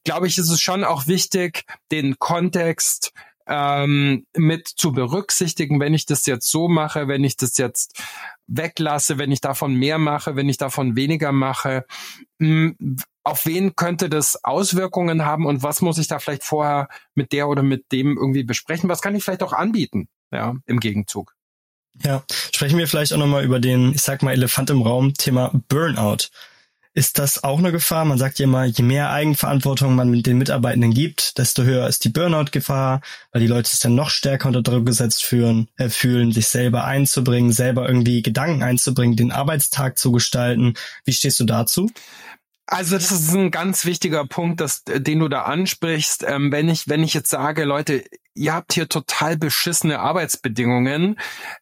glaube 0.05 0.27
ich, 0.27 0.39
ist 0.39 0.49
es 0.49 0.61
schon 0.61 0.83
auch 0.83 1.07
wichtig, 1.07 1.65
den 1.91 2.19
Kontext 2.19 3.13
ähm, 3.47 4.27
mit 4.37 4.69
zu 4.69 4.93
berücksichtigen, 4.93 5.81
wenn 5.81 5.95
ich 5.95 6.07
das 6.07 6.27
jetzt 6.27 6.51
so 6.51 6.69
mache, 6.69 7.09
wenn 7.09 7.25
ich 7.25 7.37
das 7.37 7.59
jetzt 7.59 8.01
weglasse, 8.47 9.19
wenn 9.19 9.33
ich 9.33 9.41
davon 9.41 9.75
mehr 9.75 9.99
mache, 9.99 10.37
wenn 10.37 10.49
ich 10.49 10.59
davon 10.59 10.97
weniger 10.97 11.33
mache. 11.33 11.85
Hm, 12.39 12.77
auf 13.25 13.47
wen 13.47 13.77
könnte 13.77 14.09
das 14.09 14.43
Auswirkungen 14.45 15.25
haben 15.25 15.47
und 15.47 15.63
was 15.63 15.81
muss 15.81 15.99
ich 15.99 16.09
da 16.09 16.19
vielleicht 16.19 16.45
vorher 16.45 16.89
mit 17.15 17.33
der 17.33 17.49
oder 17.49 17.63
mit 17.63 17.93
dem 17.93 18.17
irgendwie 18.17 18.45
besprechen? 18.45 18.89
Was 18.89 19.01
kann 19.01 19.15
ich 19.15 19.23
vielleicht 19.23 19.43
auch 19.43 19.53
anbieten, 19.53 20.09
ja, 20.33 20.55
im 20.67 20.81
Gegenzug? 20.81 21.35
Ja, 22.03 22.25
sprechen 22.53 22.79
wir 22.79 22.89
vielleicht 22.89 23.13
auch 23.13 23.19
nochmal 23.19 23.45
über 23.45 23.61
den, 23.61 23.93
ich 23.93 24.03
sag 24.03 24.23
mal, 24.23 24.33
Elefant 24.33 24.71
im 24.71 24.83
Raum, 24.83 25.15
Thema 25.15 25.53
Burnout. 25.69 26.29
Ist 26.95 27.19
das 27.19 27.43
auch 27.43 27.59
eine 27.59 27.73
Gefahr? 27.73 28.05
Man 28.05 28.19
sagt 28.19 28.39
ja 28.39 28.45
immer, 28.45 28.65
je 28.65 28.85
mehr 28.85 29.11
Eigenverantwortung 29.11 29.95
man 29.95 30.11
mit 30.11 30.27
den 30.27 30.37
Mitarbeitenden 30.37 30.93
gibt, 30.93 31.39
desto 31.39 31.63
höher 31.63 31.87
ist 31.89 32.05
die 32.05 32.11
Burnout-Gefahr, 32.11 33.01
weil 33.33 33.41
die 33.41 33.47
Leute 33.47 33.71
sich 33.71 33.81
dann 33.81 33.95
noch 33.95 34.11
stärker 34.11 34.49
unter 34.49 34.63
Druck 34.63 34.85
gesetzt 34.85 35.25
fühlen, 35.25 35.69
äh, 35.79 35.89
fühlen, 35.89 36.33
sich 36.33 36.49
selber 36.49 36.85
einzubringen, 36.85 37.51
selber 37.51 37.89
irgendwie 37.89 38.21
Gedanken 38.21 38.63
einzubringen, 38.63 39.17
den 39.17 39.33
Arbeitstag 39.33 39.97
zu 39.97 40.13
gestalten. 40.13 40.75
Wie 41.07 41.15
stehst 41.15 41.41
du 41.41 41.45
dazu? 41.45 41.91
Also 42.67 42.97
das 42.97 43.11
ist 43.11 43.35
ein 43.35 43.51
ganz 43.51 43.87
wichtiger 43.87 44.27
Punkt, 44.27 44.61
dass, 44.61 44.85
den 44.85 45.19
du 45.19 45.29
da 45.29 45.43
ansprichst. 45.43 46.25
Ähm, 46.27 46.53
wenn 46.53 46.69
ich 46.69 46.89
wenn 46.89 47.03
ich 47.03 47.15
jetzt 47.15 47.31
sage, 47.31 47.65
Leute, 47.65 48.05
ihr 48.35 48.55
habt 48.55 48.75
hier 48.75 48.89
total 48.89 49.37
beschissene 49.39 49.99
Arbeitsbedingungen, 49.99 51.19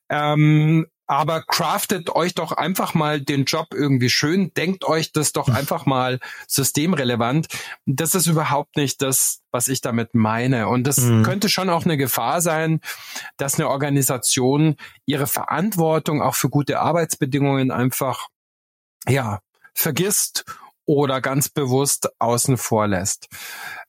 ähm, 0.08 0.86
aber 1.10 1.42
craftet 1.42 2.14
euch 2.14 2.36
doch 2.36 2.52
einfach 2.52 2.94
mal 2.94 3.20
den 3.20 3.44
Job 3.44 3.74
irgendwie 3.74 4.08
schön, 4.08 4.54
denkt 4.54 4.84
euch 4.84 5.10
das 5.10 5.32
doch 5.32 5.48
einfach 5.52 5.84
mal 5.84 6.20
systemrelevant. 6.46 7.48
Das 7.84 8.14
ist 8.14 8.28
überhaupt 8.28 8.76
nicht 8.76 9.02
das, 9.02 9.40
was 9.50 9.66
ich 9.66 9.80
damit 9.80 10.14
meine. 10.14 10.68
Und 10.68 10.86
das 10.86 10.98
mhm. 10.98 11.24
könnte 11.24 11.48
schon 11.48 11.68
auch 11.68 11.84
eine 11.84 11.96
Gefahr 11.96 12.40
sein, 12.40 12.80
dass 13.36 13.56
eine 13.56 13.68
Organisation 13.68 14.76
ihre 15.04 15.26
Verantwortung 15.26 16.22
auch 16.22 16.36
für 16.36 16.48
gute 16.48 16.78
Arbeitsbedingungen 16.78 17.72
einfach, 17.72 18.28
ja, 19.08 19.40
vergisst 19.74 20.44
oder 20.84 21.20
ganz 21.20 21.48
bewusst 21.48 22.08
außen 22.20 22.56
vor 22.56 22.86
lässt. 22.86 23.26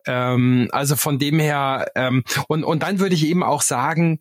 Ähm, 0.07 0.69
also 0.71 0.95
von 0.95 1.19
dem 1.19 1.39
her, 1.39 1.91
ähm, 1.93 2.23
und, 2.47 2.63
und 2.63 2.81
dann 2.81 2.99
würde 2.99 3.13
ich 3.13 3.25
eben 3.25 3.43
auch 3.43 3.61
sagen, 3.61 4.17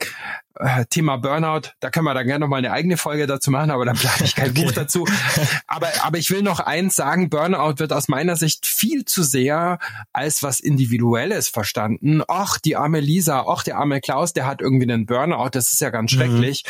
Thema 0.90 1.16
Burnout, 1.16 1.72
da 1.80 1.90
können 1.90 2.04
wir 2.04 2.14
dann 2.14 2.26
gerne 2.26 2.44
noch 2.44 2.48
mal 2.48 2.58
eine 2.58 2.72
eigene 2.72 2.96
Folge 2.96 3.26
dazu 3.26 3.50
machen, 3.50 3.70
aber 3.70 3.84
dann 3.84 3.96
plane 3.96 4.24
ich 4.24 4.34
kein 4.34 4.50
okay. 4.50 4.64
Buch 4.64 4.72
dazu. 4.72 5.06
Aber, 5.66 5.88
aber 6.02 6.18
ich 6.18 6.30
will 6.30 6.42
noch 6.42 6.60
eins 6.60 6.96
sagen, 6.96 7.30
Burnout 7.30 7.78
wird 7.78 7.92
aus 7.92 8.08
meiner 8.08 8.36
Sicht 8.36 8.66
viel 8.66 9.04
zu 9.04 9.22
sehr 9.22 9.78
als 10.12 10.42
was 10.42 10.60
Individuelles 10.60 11.48
verstanden. 11.48 12.22
Ach, 12.28 12.58
die 12.58 12.76
arme 12.76 13.00
Lisa, 13.00 13.44
ach, 13.46 13.62
der 13.62 13.78
arme 13.78 14.00
Klaus, 14.00 14.32
der 14.32 14.46
hat 14.46 14.60
irgendwie 14.60 14.90
einen 14.90 15.06
Burnout, 15.06 15.50
das 15.52 15.72
ist 15.72 15.80
ja 15.80 15.90
ganz 15.90 16.12
mhm. 16.12 16.16
schrecklich. 16.16 16.64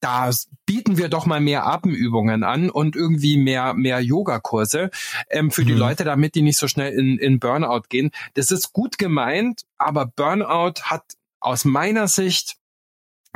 Da 0.00 0.30
bieten 0.66 0.96
wir 0.96 1.08
doch 1.08 1.26
mal 1.26 1.40
mehr 1.40 1.66
Atemübungen 1.66 2.44
an 2.44 2.70
und 2.70 2.96
irgendwie 2.96 3.36
mehr, 3.36 3.74
mehr 3.74 4.00
Yogakurse 4.00 4.90
ähm, 5.30 5.50
für 5.50 5.62
mhm. 5.62 5.66
die 5.66 5.74
Leute, 5.74 6.04
damit 6.04 6.34
die 6.34 6.42
nicht 6.42 6.58
so 6.58 6.68
schnell 6.68 6.92
in, 6.92 7.18
in 7.18 7.40
Burnout 7.40 7.82
gehen. 7.88 8.10
Das 8.34 8.50
ist 8.50 8.72
gut 8.72 8.98
gemeint, 8.98 9.62
aber 9.78 10.06
Burnout 10.06 10.82
hat 10.84 11.02
aus 11.40 11.64
meiner 11.64 12.08
Sicht 12.08 12.56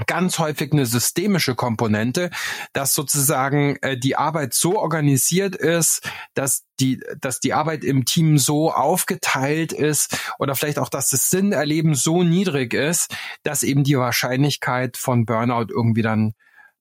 ganz 0.06 0.38
häufig 0.38 0.72
eine 0.72 0.85
systemische 0.85 1.54
Komponente, 1.54 2.30
dass 2.72 2.94
sozusagen 2.94 3.76
äh, 3.80 3.96
die 3.96 4.16
Arbeit 4.16 4.52
so 4.52 4.78
organisiert 4.78 5.56
ist, 5.56 6.09
dass 6.35 6.64
die, 6.80 7.00
dass 7.20 7.40
die 7.40 7.54
Arbeit 7.54 7.82
im 7.85 8.04
Team 8.04 8.37
so 8.37 8.72
aufgeteilt 8.72 9.72
ist 9.72 10.18
oder 10.38 10.54
vielleicht 10.54 10.78
auch, 10.78 10.90
dass 10.90 11.09
das 11.09 11.30
Sinnerleben 11.30 11.94
so 11.94 12.22
niedrig 12.22 12.74
ist, 12.74 13.14
dass 13.42 13.62
eben 13.62 13.85
die 13.85 13.96
Wahrscheinlichkeit 13.96 14.98
von 14.98 15.24
Burnout 15.24 15.68
irgendwie 15.70 16.02
dann 16.02 16.35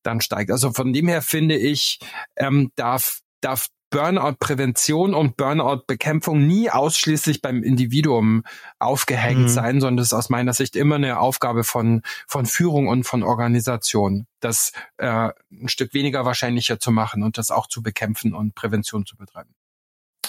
dann 0.04 0.22
steigt. 0.22 0.52
Also 0.52 0.72
von 0.72 0.94
dem 0.94 1.08
her 1.08 1.22
finde 1.22 1.56
ich, 1.58 2.00
ähm, 2.36 2.72
darf 2.76 3.22
darf 3.42 3.68
Burnout-Prävention 3.90 5.14
und 5.14 5.38
Burnout-Bekämpfung 5.38 6.46
nie 6.46 6.70
ausschließlich 6.70 7.42
beim 7.42 7.64
Individuum 7.64 8.44
aufgehängt 8.80 9.42
mhm. 9.42 9.48
sein, 9.48 9.82
sondern 9.82 9.98
das 9.98 10.08
ist 10.08 10.14
aus 10.14 10.30
meiner 10.30 10.54
Sicht 10.54 10.76
immer 10.76 10.96
eine 10.96 11.20
Aufgabe 11.20 11.64
von, 11.64 12.02
von 12.28 12.46
Führung 12.46 12.88
und 12.88 13.04
von 13.04 13.24
Organisation, 13.24 14.28
das 14.40 14.72
äh, 14.98 15.30
ein 15.52 15.70
Stück 15.70 15.94
weniger 15.94 16.26
wahrscheinlicher 16.26 16.80
zu 16.80 16.92
machen 16.92 17.24
und 17.24 17.38
das 17.38 17.52
auch 17.52 17.68
zu 17.68 17.82
bekämpfen 17.82 18.34
und 18.34 18.56
Prävention 18.56 19.06
zu 19.06 19.16
betreiben. 19.16 19.54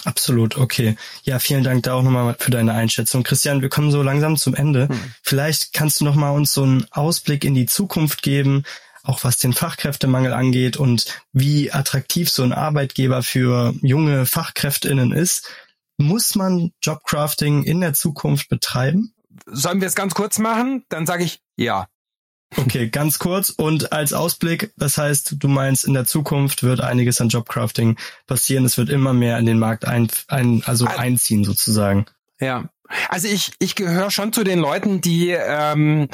Absolut, 0.05 0.57
okay. 0.57 0.95
Ja, 1.23 1.39
vielen 1.39 1.63
Dank 1.63 1.83
da 1.83 1.95
auch 1.95 2.03
nochmal 2.03 2.35
für 2.39 2.51
deine 2.51 2.73
Einschätzung. 2.73 3.23
Christian, 3.23 3.61
wir 3.61 3.69
kommen 3.69 3.91
so 3.91 4.01
langsam 4.01 4.37
zum 4.37 4.55
Ende. 4.55 4.87
Hm. 4.87 5.13
Vielleicht 5.21 5.73
kannst 5.73 5.99
du 5.99 6.05
nochmal 6.05 6.33
uns 6.33 6.53
so 6.53 6.63
einen 6.63 6.87
Ausblick 6.91 7.43
in 7.43 7.55
die 7.55 7.65
Zukunft 7.65 8.21
geben 8.21 8.63
auch 9.07 9.23
was 9.23 9.37
den 9.37 9.53
Fachkräftemangel 9.53 10.33
angeht 10.33 10.77
und 10.77 11.05
wie 11.31 11.71
attraktiv 11.71 12.29
so 12.29 12.43
ein 12.43 12.53
Arbeitgeber 12.53 13.23
für 13.23 13.73
junge 13.81 14.25
Fachkräftinnen 14.25 15.11
ist. 15.11 15.49
Muss 15.97 16.35
man 16.35 16.71
Jobcrafting 16.81 17.63
in 17.63 17.81
der 17.81 17.93
Zukunft 17.93 18.49
betreiben? 18.49 19.13
Sollen 19.45 19.81
wir 19.81 19.87
es 19.87 19.95
ganz 19.95 20.13
kurz 20.13 20.39
machen? 20.39 20.83
Dann 20.89 21.05
sage 21.05 21.23
ich 21.23 21.39
ja. 21.55 21.87
Okay, 22.55 22.89
ganz 22.89 23.19
kurz 23.19 23.49
und 23.49 23.91
als 23.91 24.13
Ausblick, 24.13 24.71
das 24.77 24.97
heißt, 24.97 25.35
du 25.37 25.47
meinst, 25.49 25.83
in 25.83 25.93
der 25.93 26.05
Zukunft 26.05 26.63
wird 26.63 26.79
einiges 26.79 27.19
an 27.19 27.27
Jobcrafting 27.27 27.97
passieren, 28.25 28.63
es 28.63 28.77
wird 28.77 28.89
immer 28.89 29.13
mehr 29.13 29.37
in 29.37 29.45
den 29.45 29.59
Markt 29.59 29.85
ein, 29.85 30.07
ein 30.27 30.63
also 30.65 30.85
einziehen 30.85 31.43
sozusagen. 31.43 32.05
Ja, 32.39 32.69
also 33.09 33.27
ich, 33.27 33.53
ich 33.59 33.75
gehöre 33.75 34.11
schon 34.11 34.33
zu 34.33 34.43
den 34.43 34.59
Leuten, 34.59 35.01
die, 35.01 35.29
ähm, 35.29 36.07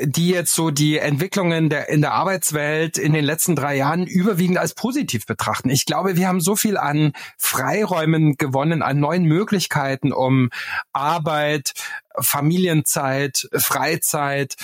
die 0.00 0.28
jetzt 0.28 0.54
so 0.54 0.70
die 0.70 0.98
Entwicklungen 0.98 1.68
der, 1.68 1.88
in 1.88 2.00
der 2.00 2.12
Arbeitswelt 2.12 2.98
in 2.98 3.12
den 3.12 3.24
letzten 3.24 3.56
drei 3.56 3.76
Jahren 3.76 4.06
überwiegend 4.06 4.58
als 4.58 4.74
positiv 4.74 5.26
betrachten. 5.26 5.70
Ich 5.70 5.86
glaube, 5.86 6.16
wir 6.16 6.28
haben 6.28 6.40
so 6.40 6.56
viel 6.56 6.76
an 6.76 7.12
Freiräumen 7.38 8.36
gewonnen, 8.36 8.82
an 8.82 9.00
neuen 9.00 9.24
Möglichkeiten, 9.24 10.12
um 10.12 10.50
Arbeit, 10.92 11.72
Familienzeit, 12.20 13.48
Freizeit 13.52 14.56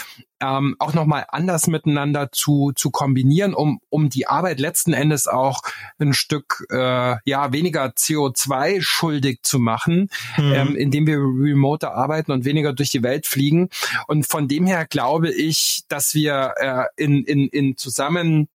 ähm, 0.43 0.75
auch 0.79 0.93
nochmal 0.93 1.25
anders 1.29 1.69
miteinander 1.69 2.33
zu, 2.33 2.73
zu 2.75 2.91
kombinieren, 2.91 3.55
um, 3.55 3.81
um 3.91 4.09
die 4.09 4.27
Arbeit 4.27 4.59
letzten 4.59 4.93
Endes 4.93 5.29
auch 5.29 5.63
ein 5.99 6.15
Stück 6.15 6.67
äh, 6.71 7.17
ja 7.25 7.53
weniger 7.53 7.87
CO2 7.87 8.81
schuldig 8.83 9.41
zu 9.43 9.59
machen, 9.59 10.11
mhm. 10.37 10.53
ähm, 10.53 10.77
indem 10.77 11.07
wir 11.07 11.19
remote 11.19 11.91
arbeiten 11.93 12.33
und 12.33 12.45
weniger 12.45 12.73
durch 12.73 12.91
die 12.91 13.03
Welt 13.03 13.27
fliegen. 13.27 13.69
Und 14.09 14.27
von 14.27 14.49
dem 14.49 14.67
her 14.67 14.87
glaube 14.87 15.33
ich, 15.33 15.85
dass 15.89 16.15
wir 16.15 16.55
äh, 16.57 17.03
in, 17.03 17.25
in, 17.25 17.49
in 17.49 17.77
zusammen 17.77 18.49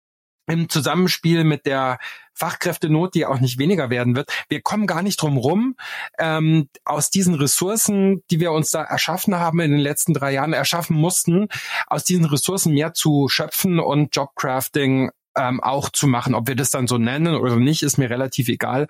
im 0.46 0.68
Zusammenspiel 0.68 1.42
mit 1.44 1.64
der 1.64 1.98
Fachkräftenot, 2.34 3.14
die 3.14 3.26
auch 3.26 3.40
nicht 3.40 3.58
weniger 3.58 3.90
werden 3.90 4.16
wird. 4.16 4.30
Wir 4.48 4.60
kommen 4.60 4.86
gar 4.86 5.02
nicht 5.02 5.20
drum 5.20 5.36
rum, 5.36 5.76
ähm, 6.18 6.68
aus 6.84 7.10
diesen 7.10 7.34
Ressourcen, 7.34 8.22
die 8.30 8.40
wir 8.40 8.52
uns 8.52 8.70
da 8.70 8.82
erschaffen 8.82 9.36
haben 9.36 9.60
in 9.60 9.70
den 9.70 9.80
letzten 9.80 10.14
drei 10.14 10.32
Jahren, 10.32 10.52
erschaffen 10.52 10.96
mussten, 10.96 11.48
aus 11.86 12.04
diesen 12.04 12.24
Ressourcen 12.24 12.74
mehr 12.74 12.92
zu 12.94 13.28
schöpfen 13.28 13.78
und 13.78 14.14
Jobcrafting 14.14 15.10
ähm, 15.36 15.60
auch 15.60 15.90
zu 15.90 16.06
machen. 16.06 16.34
Ob 16.34 16.48
wir 16.48 16.54
das 16.54 16.70
dann 16.70 16.86
so 16.86 16.98
nennen 16.98 17.34
oder 17.34 17.56
nicht, 17.56 17.82
ist 17.82 17.98
mir 17.98 18.10
relativ 18.10 18.48
egal. 18.48 18.86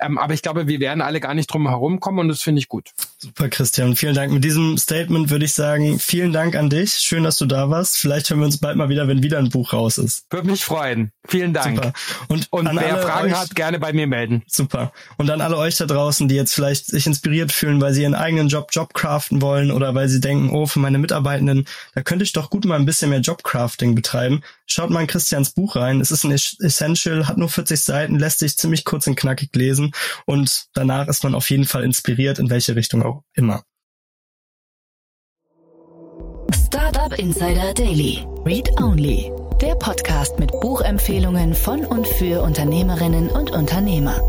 Ähm, 0.00 0.18
aber 0.18 0.34
ich 0.34 0.42
glaube, 0.42 0.66
wir 0.66 0.80
werden 0.80 1.00
alle 1.00 1.20
gar 1.20 1.34
nicht 1.34 1.46
drum 1.46 1.68
herum 1.68 2.00
kommen 2.00 2.18
und 2.18 2.28
das 2.28 2.42
finde 2.42 2.60
ich 2.60 2.68
gut. 2.68 2.90
Super, 3.18 3.48
Christian. 3.48 3.96
Vielen 3.96 4.14
Dank. 4.14 4.32
Mit 4.32 4.44
diesem 4.44 4.76
Statement 4.76 5.30
würde 5.30 5.44
ich 5.44 5.52
sagen, 5.52 5.98
vielen 5.98 6.32
Dank 6.32 6.56
an 6.56 6.70
dich. 6.70 6.94
Schön, 6.94 7.24
dass 7.24 7.38
du 7.38 7.46
da 7.46 7.70
warst. 7.70 7.96
Vielleicht 7.96 8.28
hören 8.30 8.40
wir 8.40 8.46
uns 8.46 8.58
bald 8.58 8.76
mal 8.76 8.88
wieder, 8.88 9.08
wenn 9.08 9.22
wieder 9.22 9.38
ein 9.38 9.50
Buch 9.50 9.72
raus 9.72 9.98
ist. 9.98 10.26
Würde 10.30 10.50
mich 10.50 10.64
freuen. 10.64 11.12
Vielen 11.26 11.54
Dank. 11.54 11.76
Super. 11.76 11.92
Und, 12.28 12.52
und 12.52 12.68
wer 12.74 12.98
Fragen 12.98 13.32
euch, 13.32 13.38
hat, 13.38 13.54
gerne 13.54 13.78
bei 13.78 13.92
mir 13.92 14.06
melden. 14.06 14.42
Super. 14.46 14.92
Und 15.16 15.30
an 15.30 15.40
alle 15.40 15.56
euch 15.56 15.76
da 15.76 15.86
draußen, 15.86 16.28
die 16.28 16.34
jetzt 16.34 16.54
vielleicht 16.54 16.86
sich 16.86 17.06
inspiriert 17.06 17.52
fühlen, 17.52 17.80
weil 17.80 17.94
sie 17.94 18.02
ihren 18.02 18.14
eigenen 18.14 18.48
Job 18.48 18.68
Jobcraften 18.72 19.40
wollen 19.40 19.70
oder 19.70 19.94
weil 19.94 20.08
sie 20.08 20.20
denken, 20.20 20.50
oh, 20.50 20.66
für 20.66 20.80
meine 20.80 20.98
Mitarbeitenden, 20.98 21.66
da 21.94 22.02
könnte 22.02 22.24
ich 22.24 22.32
doch 22.32 22.50
gut 22.50 22.64
mal 22.64 22.78
ein 22.78 22.86
bisschen 22.86 23.10
mehr 23.10 23.20
Jobcrafting 23.20 23.94
betreiben. 23.94 24.42
Schaut 24.66 24.90
mal 24.90 25.00
in 25.00 25.06
Christians 25.06 25.50
Buch 25.50 25.76
rein 25.76 25.83
rein. 25.84 26.00
Es 26.00 26.10
ist 26.10 26.24
ein 26.24 26.32
Essential, 26.32 27.28
hat 27.28 27.38
nur 27.38 27.48
40 27.48 27.80
Seiten, 27.80 28.18
lässt 28.18 28.38
sich 28.40 28.56
ziemlich 28.56 28.84
kurz 28.84 29.06
und 29.06 29.16
knackig 29.16 29.54
lesen 29.54 29.92
und 30.26 30.66
danach 30.74 31.08
ist 31.08 31.24
man 31.24 31.34
auf 31.34 31.48
jeden 31.50 31.64
Fall 31.64 31.84
inspiriert, 31.84 32.38
in 32.38 32.50
welche 32.50 32.76
Richtung 32.76 33.02
auch 33.02 33.22
immer. 33.34 33.62
Startup 36.66 37.18
Insider 37.18 37.72
Daily. 37.74 38.26
Read 38.44 38.68
Only. 38.80 39.30
Der 39.60 39.74
Podcast 39.76 40.38
mit 40.38 40.50
Buchempfehlungen 40.60 41.54
von 41.54 41.84
und 41.84 42.06
für 42.06 42.42
Unternehmerinnen 42.42 43.28
und 43.28 43.52
Unternehmer. 43.52 44.20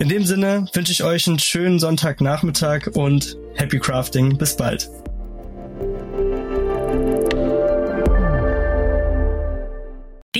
In 0.00 0.08
dem 0.08 0.24
Sinne 0.24 0.66
wünsche 0.72 0.92
ich 0.92 1.02
euch 1.02 1.26
einen 1.26 1.40
schönen 1.40 1.80
Sonntagnachmittag 1.80 2.86
und 2.94 3.36
Happy 3.56 3.80
Crafting. 3.80 4.38
Bis 4.38 4.56
bald. 4.56 4.88